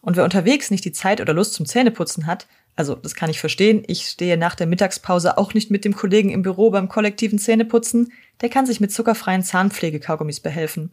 Und 0.00 0.16
wer 0.16 0.24
unterwegs 0.24 0.70
nicht 0.70 0.84
die 0.84 0.92
Zeit 0.92 1.20
oder 1.20 1.34
Lust 1.34 1.54
zum 1.54 1.66
Zähneputzen 1.66 2.26
hat, 2.26 2.46
also 2.76 2.94
das 2.94 3.14
kann 3.14 3.28
ich 3.28 3.40
verstehen, 3.40 3.82
ich 3.86 4.06
stehe 4.06 4.38
nach 4.38 4.54
der 4.54 4.66
Mittagspause 4.66 5.36
auch 5.36 5.52
nicht 5.52 5.70
mit 5.70 5.84
dem 5.84 5.94
Kollegen 5.94 6.30
im 6.30 6.42
Büro 6.42 6.70
beim 6.70 6.88
kollektiven 6.88 7.38
Zähneputzen, 7.38 8.12
der 8.40 8.48
kann 8.48 8.64
sich 8.64 8.80
mit 8.80 8.92
zuckerfreien 8.92 9.42
Zahnpflegekaugummis 9.42 10.40
behelfen. 10.40 10.92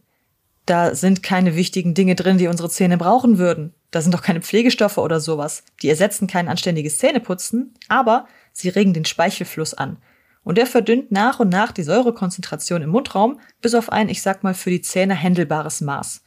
Da 0.66 0.94
sind 0.94 1.22
keine 1.22 1.56
wichtigen 1.56 1.94
Dinge 1.94 2.14
drin, 2.14 2.36
die 2.36 2.48
unsere 2.48 2.68
Zähne 2.68 2.98
brauchen 2.98 3.38
würden. 3.38 3.72
Da 3.90 4.02
sind 4.02 4.12
doch 4.12 4.20
keine 4.20 4.42
Pflegestoffe 4.42 4.98
oder 4.98 5.18
sowas. 5.18 5.62
Die 5.80 5.88
ersetzen 5.88 6.26
kein 6.26 6.46
anständiges 6.46 6.98
Zähneputzen, 6.98 7.72
aber 7.88 8.26
sie 8.52 8.68
regen 8.68 8.92
den 8.92 9.06
Speichelfluss 9.06 9.72
an. 9.72 9.96
Und 10.48 10.56
der 10.56 10.64
verdünnt 10.64 11.12
nach 11.12 11.40
und 11.40 11.50
nach 11.50 11.72
die 11.72 11.82
Säurekonzentration 11.82 12.80
im 12.80 12.88
Mundraum 12.88 13.38
bis 13.60 13.74
auf 13.74 13.92
ein, 13.92 14.08
ich 14.08 14.22
sag 14.22 14.42
mal, 14.42 14.54
für 14.54 14.70
die 14.70 14.80
Zähne 14.80 15.14
händelbares 15.14 15.82
Maß. 15.82 16.22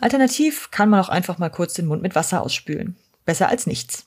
Alternativ 0.00 0.70
kann 0.70 0.88
man 0.88 1.00
auch 1.00 1.08
einfach 1.08 1.38
mal 1.38 1.50
kurz 1.50 1.74
den 1.74 1.86
Mund 1.86 2.00
mit 2.00 2.14
Wasser 2.14 2.42
ausspülen. 2.42 2.94
Besser 3.24 3.48
als 3.48 3.66
nichts. 3.66 4.06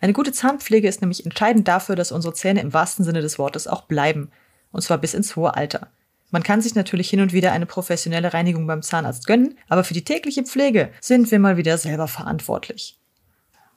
Eine 0.00 0.14
gute 0.14 0.32
Zahnpflege 0.32 0.88
ist 0.88 1.02
nämlich 1.02 1.26
entscheidend 1.26 1.68
dafür, 1.68 1.96
dass 1.96 2.12
unsere 2.12 2.32
Zähne 2.32 2.62
im 2.62 2.72
wahrsten 2.72 3.04
Sinne 3.04 3.20
des 3.20 3.38
Wortes 3.38 3.68
auch 3.68 3.82
bleiben. 3.82 4.30
Und 4.72 4.80
zwar 4.80 4.96
bis 4.96 5.12
ins 5.12 5.36
hohe 5.36 5.54
Alter. 5.54 5.88
Man 6.30 6.42
kann 6.42 6.62
sich 6.62 6.74
natürlich 6.74 7.10
hin 7.10 7.20
und 7.20 7.34
wieder 7.34 7.52
eine 7.52 7.66
professionelle 7.66 8.32
Reinigung 8.32 8.66
beim 8.66 8.80
Zahnarzt 8.80 9.26
gönnen, 9.26 9.58
aber 9.68 9.84
für 9.84 9.92
die 9.92 10.04
tägliche 10.04 10.44
Pflege 10.44 10.90
sind 11.02 11.30
wir 11.30 11.40
mal 11.40 11.58
wieder 11.58 11.76
selber 11.76 12.08
verantwortlich. 12.08 12.96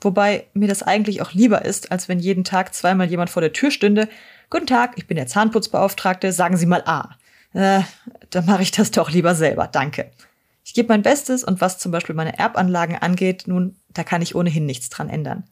Wobei 0.01 0.47
mir 0.53 0.67
das 0.67 0.83
eigentlich 0.83 1.21
auch 1.21 1.33
lieber 1.33 1.65
ist, 1.65 1.91
als 1.91 2.07
wenn 2.07 2.19
jeden 2.19 2.43
Tag 2.43 2.73
zweimal 2.73 3.07
jemand 3.07 3.29
vor 3.29 3.41
der 3.41 3.53
Tür 3.53 3.71
stünde. 3.71 4.07
Guten 4.49 4.67
Tag, 4.67 4.93
ich 4.95 5.07
bin 5.07 5.17
der 5.17 5.27
Zahnputzbeauftragte, 5.27 6.31
sagen 6.31 6.57
Sie 6.57 6.65
mal 6.65 6.83
A. 6.85 7.15
Äh, 7.53 7.81
dann 8.29 8.45
mache 8.45 8.61
ich 8.61 8.71
das 8.71 8.91
doch 8.91 9.09
lieber 9.09 9.33
selber, 9.33 9.67
danke. 9.67 10.11
Ich 10.63 10.73
gebe 10.73 10.89
mein 10.89 11.01
Bestes 11.01 11.43
und 11.43 11.61
was 11.61 11.79
zum 11.79 11.91
Beispiel 11.91 12.13
meine 12.13 12.37
Erbanlagen 12.37 12.97
angeht, 12.97 13.45
nun, 13.47 13.75
da 13.93 14.03
kann 14.03 14.21
ich 14.21 14.35
ohnehin 14.35 14.65
nichts 14.65 14.89
dran 14.89 15.09
ändern. 15.09 15.45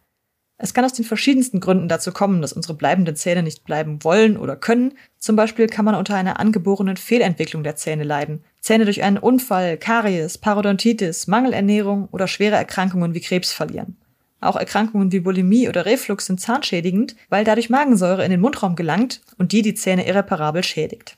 Es 0.58 0.74
kann 0.74 0.86
aus 0.86 0.94
den 0.94 1.04
verschiedensten 1.04 1.60
Gründen 1.60 1.90
dazu 1.90 2.14
kommen, 2.14 2.42
dass 2.42 2.54
unsere 2.54 2.76
bleibenden 2.76 3.16
Zähne 3.16 3.44
nicht 3.44 3.66
bleiben 3.66 4.04
wollen 4.04 4.38
oder 4.38 4.56
können. 4.56 4.94
Zum 5.18 5.36
Beispiel 5.36 5.68
kann 5.68 5.84
man 5.84 5.96
unter 5.96 6.16
einer 6.16 6.40
angeborenen 6.40 6.96
Fehlentwicklung 6.96 7.64
der 7.64 7.76
Zähne 7.76 8.04
leiden. 8.04 8.44
Zähne 8.62 8.86
durch 8.86 9.04
einen 9.04 9.18
Unfall, 9.18 9.78
Karies, 9.78 10.38
Parodontitis, 10.38 11.28
Mangelernährung 11.28 12.08
oder 12.12 12.28
schwere 12.28 12.56
Erkrankungen 12.56 13.14
wie 13.14 13.20
Krebs 13.20 13.52
verlieren. 13.52 13.98
Auch 14.42 14.56
Erkrankungen 14.56 15.12
wie 15.12 15.22
Bulimie 15.22 15.70
oder 15.70 15.86
Reflux 15.86 16.26
sind 16.26 16.40
zahnschädigend, 16.40 17.16
weil 17.30 17.44
dadurch 17.44 17.70
Magensäure 17.70 18.24
in 18.24 18.32
den 18.32 18.42
Mundraum 18.42 18.76
gelangt 18.76 19.22
und 19.38 19.52
die 19.52 19.62
die 19.62 19.74
Zähne 19.74 20.08
irreparabel 20.08 20.64
schädigt. 20.64 21.18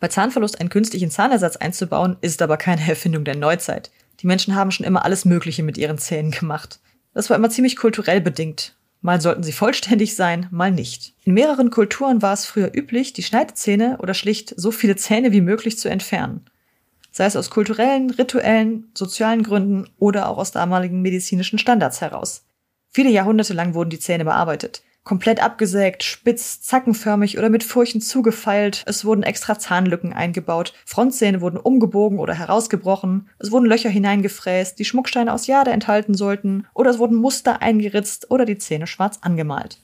Bei 0.00 0.08
Zahnverlust 0.08 0.60
einen 0.60 0.68
künstlichen 0.68 1.10
Zahnersatz 1.10 1.56
einzubauen, 1.56 2.16
ist 2.20 2.42
aber 2.42 2.56
keine 2.56 2.82
Erfindung 2.88 3.24
der 3.24 3.36
Neuzeit. 3.36 3.90
Die 4.20 4.26
Menschen 4.26 4.54
haben 4.54 4.70
schon 4.70 4.86
immer 4.86 5.04
alles 5.04 5.24
Mögliche 5.24 5.62
mit 5.62 5.78
ihren 5.78 5.98
Zähnen 5.98 6.30
gemacht. 6.30 6.80
Das 7.14 7.30
war 7.30 7.36
immer 7.36 7.50
ziemlich 7.50 7.76
kulturell 7.76 8.20
bedingt. 8.20 8.74
Mal 9.02 9.20
sollten 9.20 9.42
sie 9.42 9.52
vollständig 9.52 10.16
sein, 10.16 10.48
mal 10.50 10.72
nicht. 10.72 11.14
In 11.24 11.34
mehreren 11.34 11.70
Kulturen 11.70 12.22
war 12.22 12.32
es 12.32 12.44
früher 12.44 12.72
üblich, 12.74 13.12
die 13.12 13.22
Schneidezähne 13.22 13.98
oder 14.00 14.14
schlicht 14.14 14.54
so 14.56 14.70
viele 14.70 14.96
Zähne 14.96 15.32
wie 15.32 15.42
möglich 15.42 15.78
zu 15.78 15.88
entfernen. 15.88 16.46
Sei 17.12 17.26
es 17.26 17.36
aus 17.36 17.50
kulturellen, 17.50 18.10
rituellen, 18.10 18.90
sozialen 18.94 19.42
Gründen 19.42 19.88
oder 19.98 20.28
auch 20.28 20.38
aus 20.38 20.50
damaligen 20.50 21.02
medizinischen 21.02 21.58
Standards 21.58 22.00
heraus. 22.00 22.45
Viele 22.96 23.10
Jahrhunderte 23.10 23.52
lang 23.52 23.74
wurden 23.74 23.90
die 23.90 23.98
Zähne 23.98 24.24
bearbeitet 24.24 24.82
komplett 25.04 25.42
abgesägt, 25.42 26.02
spitz, 26.02 26.62
zackenförmig 26.62 27.36
oder 27.36 27.50
mit 27.50 27.62
Furchen 27.62 28.00
zugefeilt. 28.00 28.82
Es 28.86 29.04
wurden 29.04 29.22
extra 29.22 29.56
Zahnlücken 29.56 30.14
eingebaut. 30.14 30.72
Frontzähne 30.86 31.40
wurden 31.40 31.58
umgebogen 31.58 32.18
oder 32.18 32.34
herausgebrochen. 32.34 33.28
Es 33.38 33.52
wurden 33.52 33.66
Löcher 33.66 33.90
hineingefräst, 33.90 34.78
die 34.78 34.84
Schmucksteine 34.86 35.32
aus 35.32 35.46
Jade 35.46 35.70
enthalten 35.70 36.14
sollten. 36.14 36.66
Oder 36.74 36.90
es 36.90 36.98
wurden 36.98 37.18
Muster 37.18 37.62
eingeritzt 37.62 38.32
oder 38.32 38.46
die 38.46 38.58
Zähne 38.58 38.88
schwarz 38.88 39.18
angemalt. 39.20 39.78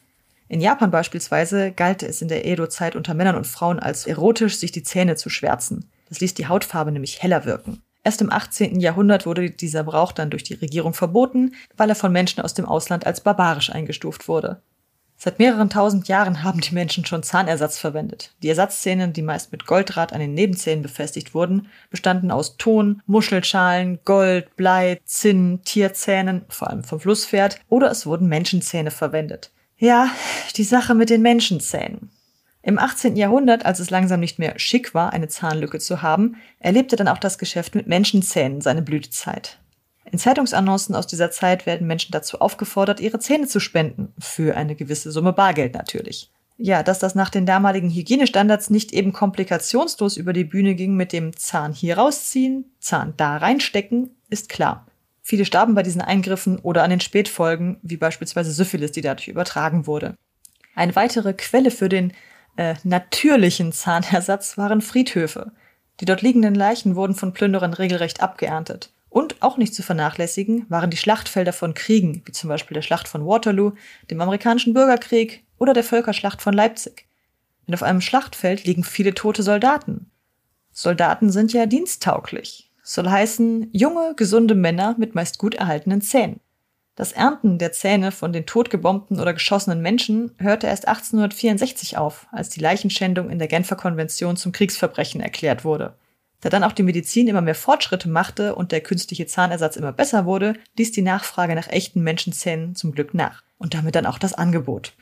In 0.48 0.61
Japan 0.61 0.90
beispielsweise 0.90 1.70
galt 1.70 2.03
es 2.03 2.20
in 2.20 2.29
der 2.29 2.44
Edo-Zeit 2.44 2.96
unter 2.96 3.14
Männern 3.14 3.37
und 3.37 3.46
Frauen 3.46 3.79
als 3.79 4.09
erotisch, 4.09 4.57
sich 4.57 4.72
die 4.72 4.83
Zähne 4.83 5.14
zu 5.14 5.29
schwärzen. 5.29 5.85
Das 6.09 6.18
ließ 6.18 6.35
die 6.35 6.48
Hautfarbe 6.48 6.90
nämlich 6.90 7.22
heller 7.22 7.44
wirken. 7.44 7.81
Erst 8.05 8.21
im 8.21 8.33
18. 8.33 8.81
Jahrhundert 8.81 9.27
wurde 9.27 9.51
dieser 9.51 9.85
Brauch 9.85 10.12
dann 10.12 10.31
durch 10.31 10.43
die 10.43 10.55
Regierung 10.55 10.93
verboten, 10.93 11.55
weil 11.77 11.88
er 11.88 11.95
von 11.95 12.12
Menschen 12.12 12.43
aus 12.43 12.55
dem 12.55 12.67
Ausland 12.67 13.07
als 13.07 13.21
barbarisch 13.21 13.71
eingestuft 13.71 14.29
wurde. 14.29 14.61
Seit 15.25 15.38
mehreren 15.38 15.71
tausend 15.71 16.09
Jahren 16.09 16.43
haben 16.43 16.61
die 16.61 16.75
Menschen 16.75 17.07
schon 17.07 17.23
Zahnersatz 17.23 17.79
verwendet. 17.79 18.35
Die 18.43 18.49
Ersatzzähne, 18.49 19.07
die 19.11 19.23
meist 19.23 19.53
mit 19.53 19.67
Goldrad 19.67 20.12
an 20.12 20.19
den 20.19 20.35
Nebenzähnen 20.35 20.83
befestigt 20.83 21.33
wurden, 21.33 21.69
bestanden 21.91 22.33
aus 22.33 22.57
Ton, 22.57 23.03
Muschelschalen, 23.07 24.01
Gold, 24.05 24.57
Blei, 24.57 25.01
Zinn, 25.05 25.61
Tierzähnen, 25.65 26.45
vor 26.49 26.71
allem 26.71 26.83
vom 26.83 26.99
Flusspferd, 26.99 27.61
oder 27.69 27.88
es 27.88 28.05
wurden 28.05 28.27
Menschenzähne 28.27 28.91
verwendet. 28.91 29.53
Ja, 29.77 30.11
die 30.57 30.65
Sache 30.65 30.97
mit 30.97 31.09
den 31.09 31.23
Menschenzähnen. 31.23 32.11
Im 32.62 32.79
18. 32.79 33.16
Jahrhundert, 33.16 33.66
als 33.66 33.81
es 33.81 33.90
langsam 33.90 34.20
nicht 34.20 34.38
mehr 34.38 34.59
schick 34.59 34.94
war, 34.94 35.12
eine 35.12 35.29
Zahnlücke 35.29 35.81
zu 35.81 36.01
haben, 36.01 36.37
erlebte 36.61 36.94
dann 36.94 37.09
auch 37.09 37.18
das 37.18 37.38
Geschäft 37.38 37.75
mit 37.75 37.88
Menschenzähnen 37.88 38.61
seine 38.61 38.83
Blütezeit. 38.83 39.59
In 40.11 40.18
Zeitungsannoncen 40.18 40.94
aus 40.94 41.07
dieser 41.07 41.31
Zeit 41.31 41.66
werden 41.66 41.87
Menschen 41.87 42.12
dazu 42.12 42.40
aufgefordert, 42.40 43.01
ihre 43.01 43.18
Zähne 43.18 43.48
zu 43.48 43.61
spenden. 43.61 44.12
Für 44.18 44.57
eine 44.57 44.77
gewisse 44.77 45.11
Summe 45.11 45.33
Bargeld 45.33 45.75
natürlich. 45.75 46.31
Ja, 46.57 46.83
dass 46.85 47.01
das 47.01 47.14
nach 47.16 47.31
den 47.31 47.46
damaligen 47.46 47.90
Hygienestandards 47.90 48.70
nicht 48.70 48.92
eben 48.92 49.12
komplikationslos 49.12 50.16
über 50.16 50.33
die 50.33 50.44
Bühne 50.44 50.75
ging 50.75 50.94
mit 50.94 51.12
dem 51.12 51.35
Zahn 51.37 51.72
hier 51.72 51.98
rausziehen, 51.98 52.66
Zahn 52.79 53.14
da 53.16 53.38
reinstecken, 53.38 54.11
ist 54.29 54.48
klar. 54.48 54.87
Viele 55.22 55.44
starben 55.44 55.75
bei 55.75 55.83
diesen 55.83 56.03
Eingriffen 56.03 56.59
oder 56.59 56.85
an 56.85 56.90
den 56.90 57.01
Spätfolgen, 57.01 57.79
wie 57.83 57.96
beispielsweise 57.96 58.53
Syphilis, 58.53 58.92
die 58.92 59.01
dadurch 59.01 59.29
übertragen 59.29 59.87
wurde. 59.87 60.14
Eine 60.75 60.94
weitere 60.94 61.33
Quelle 61.33 61.70
für 61.70 61.88
den 61.88 62.12
äh, 62.57 62.75
natürlichen 62.85 63.73
Zahnersatz 63.73 64.59
waren 64.59 64.81
Friedhöfe. 64.81 65.53
Die 66.01 66.05
dort 66.05 66.23
liegenden 66.23 66.55
Leichen 66.55 66.97
wurden 66.97 67.15
von 67.15 67.33
Plünderern 67.33 67.75
regelrecht 67.75 68.23
abgeerntet. 68.23 68.93
Und 69.09 69.43
auch 69.43 69.59
nicht 69.59 69.75
zu 69.75 69.83
vernachlässigen 69.83 70.65
waren 70.71 70.91
die 70.91 70.97
Schlachtfelder 70.97 71.53
von 71.53 71.75
Kriegen, 71.75 72.23
wie 72.25 72.33
zum 72.33 72.49
Beispiel 72.49 72.75
der 72.75 72.83
Schlacht 72.83 73.09
von 73.09 73.27
Waterloo, 73.27 73.73
dem 74.11 74.21
amerikanischen 74.21 74.73
Bürgerkrieg 74.73 75.45
oder 75.59 75.75
der 75.75 75.85
Völkerschlacht 75.85 76.41
von 76.41 76.55
Leipzig. 76.55 77.07
Denn 77.67 77.75
auf 77.75 77.83
einem 77.83 78.01
Schlachtfeld 78.01 78.65
liegen 78.65 78.85
viele 78.85 79.15
tote 79.15 79.43
Soldaten. 79.43 80.11
Soldaten 80.73 81.31
sind 81.31 81.53
ja 81.53 81.67
diensttauglich. 81.67 82.71
Soll 82.83 83.09
heißen, 83.09 83.69
junge, 83.73 84.15
gesunde 84.17 84.55
Männer 84.55 84.97
mit 84.99 85.15
meist 85.15 85.38
gut 85.38 85.55
erhaltenen 85.55 86.01
Zähnen. 86.01 86.41
Das 86.95 87.13
Ernten 87.13 87.57
der 87.57 87.73
Zähne 87.73 88.13
von 88.13 88.35
den 88.35 88.45
totgebombten 88.45 89.19
oder 89.19 89.33
geschossenen 89.33 89.81
Menschen 89.81 90.35
hörte 90.39 90.67
erst 90.67 90.87
1864 90.87 91.97
auf, 91.97 92.27
als 92.33 92.51
die 92.51 92.61
Leichenschändung 92.61 93.31
in 93.31 93.39
der 93.39 93.49
Genfer 93.49 93.77
Konvention 93.77 94.37
zum 94.37 94.53
Kriegsverbrechen 94.53 95.21
erklärt 95.23 95.65
wurde. 95.65 95.95
Da 96.43 96.51
dann 96.51 96.65
auch 96.65 96.73
die 96.73 96.83
Medizin 96.83 97.29
immer 97.29 97.41
mehr 97.41 97.55
Fortschritte 97.55 98.11
machte 98.11 98.55
und 98.55 98.73
der 98.73 98.83
künstliche 98.83 99.27
Zahnersatz 99.27 99.77
immer 99.77 99.93
besser 99.93 100.27
wurde, 100.27 100.55
ließ 100.77 100.93
die 100.93 101.03
Nachfrage 101.03 101.55
nach 101.55 101.69
echten 101.69 102.03
Menschenzähnen 102.03 102.75
zum 102.75 102.93
Glück 102.93 103.15
nach. 103.15 103.43
Und 103.59 103.75
damit 103.75 103.95
dann 103.95 104.07
auch 104.07 104.19
das 104.19 104.35
Angebot. 104.35 104.93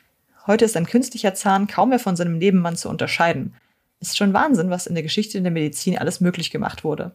Heute 0.47 0.65
ist 0.65 0.77
ein 0.77 0.85
künstlicher 0.85 1.33
Zahn 1.33 1.67
kaum 1.67 1.89
mehr 1.89 1.99
von 1.99 2.15
seinem 2.15 2.37
Nebenmann 2.37 2.77
zu 2.77 2.89
unterscheiden. 2.89 3.55
Ist 3.99 4.17
schon 4.17 4.33
Wahnsinn, 4.33 4.69
was 4.69 4.87
in 4.87 4.93
der 4.93 5.03
Geschichte 5.03 5.41
der 5.41 5.51
Medizin 5.51 5.97
alles 5.97 6.21
möglich 6.21 6.51
gemacht 6.51 6.83
wurde. 6.83 7.11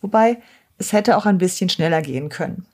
Wobei, 0.00 0.42
es 0.78 0.92
hätte 0.92 1.16
auch 1.16 1.26
ein 1.26 1.38
bisschen 1.38 1.68
schneller 1.68 2.02
gehen 2.02 2.28
können. 2.28 2.66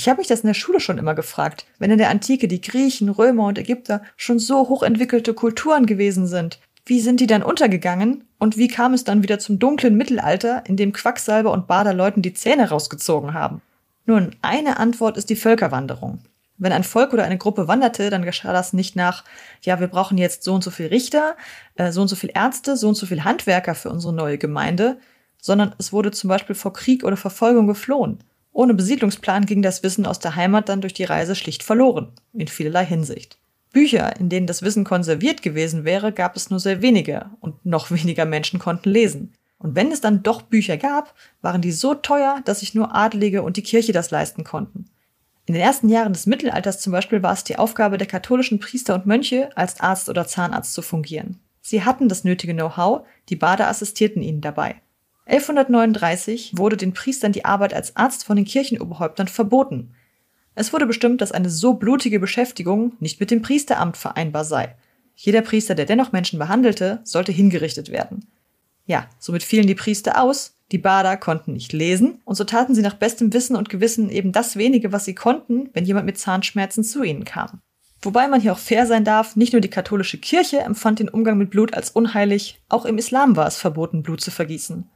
Ich 0.00 0.08
habe 0.08 0.16
mich 0.16 0.28
das 0.28 0.40
in 0.40 0.46
der 0.46 0.54
Schule 0.54 0.80
schon 0.80 0.96
immer 0.96 1.14
gefragt, 1.14 1.66
wenn 1.78 1.90
in 1.90 1.98
der 1.98 2.08
Antike 2.08 2.48
die 2.48 2.62
Griechen, 2.62 3.10
Römer 3.10 3.44
und 3.44 3.58
Ägypter 3.58 4.00
schon 4.16 4.38
so 4.38 4.66
hochentwickelte 4.70 5.34
Kulturen 5.34 5.84
gewesen 5.84 6.26
sind, 6.26 6.58
wie 6.86 7.00
sind 7.00 7.20
die 7.20 7.26
dann 7.26 7.42
untergegangen 7.42 8.24
und 8.38 8.56
wie 8.56 8.68
kam 8.68 8.94
es 8.94 9.04
dann 9.04 9.22
wieder 9.22 9.38
zum 9.38 9.58
dunklen 9.58 9.98
Mittelalter, 9.98 10.62
in 10.66 10.78
dem 10.78 10.94
Quacksalber 10.94 11.52
und 11.52 11.66
Bader 11.66 11.92
Leuten 11.92 12.22
die 12.22 12.32
Zähne 12.32 12.70
rausgezogen 12.70 13.34
haben? 13.34 13.60
Nun, 14.06 14.34
eine 14.40 14.78
Antwort 14.78 15.18
ist 15.18 15.28
die 15.28 15.36
Völkerwanderung. 15.36 16.20
Wenn 16.56 16.72
ein 16.72 16.82
Volk 16.84 17.12
oder 17.12 17.24
eine 17.24 17.36
Gruppe 17.36 17.68
wanderte, 17.68 18.08
dann 18.08 18.24
geschah 18.24 18.54
das 18.54 18.72
nicht 18.72 18.96
nach, 18.96 19.24
ja, 19.60 19.80
wir 19.80 19.88
brauchen 19.88 20.16
jetzt 20.16 20.44
so 20.44 20.54
und 20.54 20.64
so 20.64 20.70
viel 20.70 20.86
Richter, 20.86 21.36
äh, 21.74 21.92
so 21.92 22.00
und 22.00 22.08
so 22.08 22.16
viel 22.16 22.30
Ärzte, 22.34 22.78
so 22.78 22.88
und 22.88 22.94
so 22.94 23.04
viel 23.04 23.24
Handwerker 23.24 23.74
für 23.74 23.90
unsere 23.90 24.14
neue 24.14 24.38
Gemeinde, 24.38 24.96
sondern 25.42 25.74
es 25.76 25.92
wurde 25.92 26.10
zum 26.10 26.28
Beispiel 26.28 26.56
vor 26.56 26.72
Krieg 26.72 27.04
oder 27.04 27.18
Verfolgung 27.18 27.66
geflohen. 27.66 28.20
Ohne 28.52 28.74
Besiedlungsplan 28.74 29.46
ging 29.46 29.62
das 29.62 29.82
Wissen 29.82 30.06
aus 30.06 30.18
der 30.18 30.36
Heimat 30.36 30.68
dann 30.68 30.80
durch 30.80 30.94
die 30.94 31.04
Reise 31.04 31.34
schlicht 31.34 31.62
verloren, 31.62 32.12
in 32.32 32.48
vielerlei 32.48 32.84
Hinsicht. 32.84 33.38
Bücher, 33.72 34.16
in 34.18 34.28
denen 34.28 34.46
das 34.46 34.62
Wissen 34.62 34.84
konserviert 34.84 35.42
gewesen 35.42 35.84
wäre, 35.84 36.12
gab 36.12 36.34
es 36.36 36.50
nur 36.50 36.58
sehr 36.58 36.82
wenige 36.82 37.30
und 37.40 37.64
noch 37.64 37.90
weniger 37.90 38.24
Menschen 38.24 38.58
konnten 38.58 38.90
lesen. 38.90 39.32
Und 39.58 39.76
wenn 39.76 39.92
es 39.92 40.00
dann 40.00 40.22
doch 40.22 40.42
Bücher 40.42 40.78
gab, 40.78 41.14
waren 41.42 41.60
die 41.60 41.72
so 41.72 41.94
teuer, 41.94 42.40
dass 42.44 42.60
sich 42.60 42.74
nur 42.74 42.94
Adlige 42.94 43.42
und 43.42 43.56
die 43.56 43.62
Kirche 43.62 43.92
das 43.92 44.10
leisten 44.10 44.42
konnten. 44.42 44.86
In 45.46 45.54
den 45.54 45.62
ersten 45.62 45.88
Jahren 45.88 46.12
des 46.12 46.26
Mittelalters 46.26 46.80
zum 46.80 46.92
Beispiel 46.92 47.22
war 47.22 47.32
es 47.32 47.44
die 47.44 47.56
Aufgabe 47.56 47.98
der 47.98 48.06
katholischen 48.06 48.58
Priester 48.58 48.94
und 48.94 49.06
Mönche, 49.06 49.50
als 49.56 49.80
Arzt 49.80 50.08
oder 50.08 50.26
Zahnarzt 50.26 50.72
zu 50.72 50.80
fungieren. 50.80 51.40
Sie 51.60 51.84
hatten 51.84 52.08
das 52.08 52.24
nötige 52.24 52.54
Know-how, 52.54 53.06
die 53.28 53.36
Bader 53.36 53.68
assistierten 53.68 54.22
ihnen 54.22 54.40
dabei. 54.40 54.76
1139 55.30 56.54
wurde 56.56 56.76
den 56.76 56.92
Priestern 56.92 57.30
die 57.30 57.44
Arbeit 57.44 57.72
als 57.72 57.94
Arzt 57.94 58.24
von 58.24 58.34
den 58.34 58.44
Kirchenoberhäuptern 58.44 59.28
verboten. 59.28 59.94
Es 60.56 60.72
wurde 60.72 60.86
bestimmt, 60.86 61.20
dass 61.20 61.30
eine 61.30 61.48
so 61.48 61.74
blutige 61.74 62.18
Beschäftigung 62.18 62.94
nicht 62.98 63.20
mit 63.20 63.30
dem 63.30 63.40
Priesteramt 63.40 63.96
vereinbar 63.96 64.44
sei. 64.44 64.74
Jeder 65.14 65.42
Priester, 65.42 65.76
der 65.76 65.86
dennoch 65.86 66.10
Menschen 66.10 66.38
behandelte, 66.40 67.00
sollte 67.04 67.30
hingerichtet 67.30 67.90
werden. 67.90 68.26
Ja, 68.86 69.06
somit 69.20 69.44
fielen 69.44 69.68
die 69.68 69.76
Priester 69.76 70.20
aus, 70.20 70.56
die 70.72 70.78
Bader 70.78 71.16
konnten 71.16 71.52
nicht 71.52 71.72
lesen, 71.72 72.20
und 72.24 72.34
so 72.34 72.42
taten 72.42 72.74
sie 72.74 72.82
nach 72.82 72.94
bestem 72.94 73.32
Wissen 73.32 73.54
und 73.54 73.68
Gewissen 73.68 74.10
eben 74.10 74.32
das 74.32 74.56
wenige, 74.56 74.90
was 74.90 75.04
sie 75.04 75.14
konnten, 75.14 75.70
wenn 75.74 75.84
jemand 75.84 76.06
mit 76.06 76.18
Zahnschmerzen 76.18 76.82
zu 76.82 77.04
ihnen 77.04 77.24
kam. 77.24 77.60
Wobei 78.02 78.26
man 78.26 78.40
hier 78.40 78.52
auch 78.52 78.58
fair 78.58 78.86
sein 78.86 79.04
darf, 79.04 79.36
nicht 79.36 79.52
nur 79.52 79.60
die 79.60 79.68
katholische 79.68 80.18
Kirche 80.18 80.58
empfand 80.60 80.98
den 80.98 81.08
Umgang 81.08 81.38
mit 81.38 81.50
Blut 81.50 81.74
als 81.74 81.90
unheilig, 81.90 82.60
auch 82.68 82.84
im 82.84 82.98
Islam 82.98 83.36
war 83.36 83.46
es 83.46 83.58
verboten, 83.58 84.02
Blut 84.02 84.20
zu 84.20 84.32
vergießen. 84.32 84.88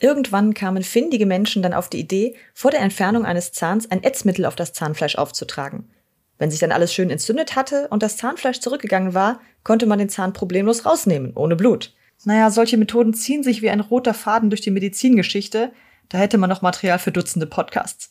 Irgendwann 0.00 0.54
kamen 0.54 0.84
findige 0.84 1.26
Menschen 1.26 1.62
dann 1.62 1.74
auf 1.74 1.88
die 1.88 1.98
Idee, 1.98 2.36
vor 2.54 2.70
der 2.70 2.80
Entfernung 2.80 3.24
eines 3.24 3.52
Zahns 3.52 3.90
ein 3.90 4.04
Ätzmittel 4.04 4.44
auf 4.46 4.54
das 4.54 4.72
Zahnfleisch 4.72 5.16
aufzutragen. 5.16 5.90
Wenn 6.38 6.52
sich 6.52 6.60
dann 6.60 6.70
alles 6.70 6.94
schön 6.94 7.10
entzündet 7.10 7.56
hatte 7.56 7.88
und 7.88 8.02
das 8.02 8.16
Zahnfleisch 8.16 8.60
zurückgegangen 8.60 9.12
war, 9.12 9.40
konnte 9.64 9.86
man 9.86 9.98
den 9.98 10.08
Zahn 10.08 10.32
problemlos 10.32 10.86
rausnehmen, 10.86 11.32
ohne 11.34 11.56
Blut. 11.56 11.94
Naja, 12.24 12.50
solche 12.50 12.76
Methoden 12.76 13.12
ziehen 13.12 13.42
sich 13.42 13.60
wie 13.60 13.70
ein 13.70 13.80
roter 13.80 14.14
Faden 14.14 14.50
durch 14.50 14.60
die 14.60 14.70
Medizingeschichte, 14.70 15.72
da 16.08 16.18
hätte 16.18 16.38
man 16.38 16.48
noch 16.48 16.62
Material 16.62 16.98
für 17.00 17.12
Dutzende 17.12 17.46
Podcasts. 17.46 18.08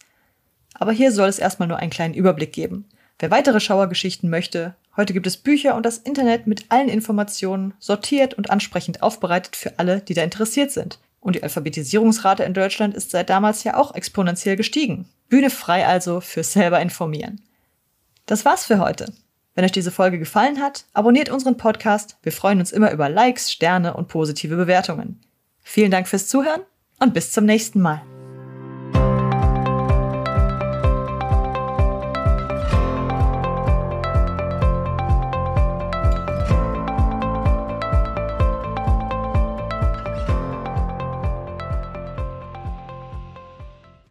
Aber 0.73 0.91
hier 0.91 1.11
soll 1.11 1.29
es 1.29 1.39
erstmal 1.39 1.69
nur 1.69 1.77
einen 1.77 1.89
kleinen 1.89 2.13
Überblick 2.13 2.51
geben. 2.51 2.85
Wer 3.19 3.31
weitere 3.31 3.59
Schauergeschichten 3.59 4.29
möchte, 4.29 4.75
heute 4.95 5.13
gibt 5.13 5.25
es 5.25 5.37
Bücher 5.37 5.75
und 5.75 5.85
das 5.85 5.97
Internet 5.97 6.47
mit 6.47 6.65
allen 6.69 6.89
Informationen, 6.89 7.73
sortiert 7.79 8.33
und 8.35 8.49
ansprechend 8.49 9.01
aufbereitet 9.01 9.55
für 9.55 9.79
alle, 9.79 10.01
die 10.01 10.13
da 10.13 10.21
interessiert 10.21 10.71
sind. 10.71 10.99
Und 11.27 11.35
die 11.35 11.43
Alphabetisierungsrate 11.43 12.43
in 12.43 12.53
Deutschland 12.53 12.95
ist 12.95 13.11
seit 13.11 13.29
damals 13.29 13.65
ja 13.65 13.75
auch 13.75 13.93
exponentiell 13.93 14.55
gestiegen. 14.55 15.09
Bühne 15.27 15.49
frei 15.49 15.85
also 15.85 16.21
fürs 16.21 16.53
selber 16.53 16.79
informieren. 16.79 17.41
Das 18.25 18.45
war's 18.45 18.63
für 18.63 18.79
heute. 18.79 19.11
Wenn 19.53 19.65
euch 19.65 19.73
diese 19.73 19.91
Folge 19.91 20.19
gefallen 20.19 20.61
hat, 20.61 20.85
abonniert 20.93 21.27
unseren 21.27 21.57
Podcast. 21.57 22.15
Wir 22.23 22.31
freuen 22.31 22.59
uns 22.59 22.71
immer 22.71 22.93
über 22.93 23.09
Likes, 23.09 23.51
Sterne 23.51 23.93
und 23.95 24.07
positive 24.07 24.55
Bewertungen. 24.55 25.19
Vielen 25.59 25.91
Dank 25.91 26.07
fürs 26.07 26.29
Zuhören 26.29 26.61
und 27.01 27.13
bis 27.13 27.33
zum 27.33 27.43
nächsten 27.43 27.81
Mal. 27.81 28.01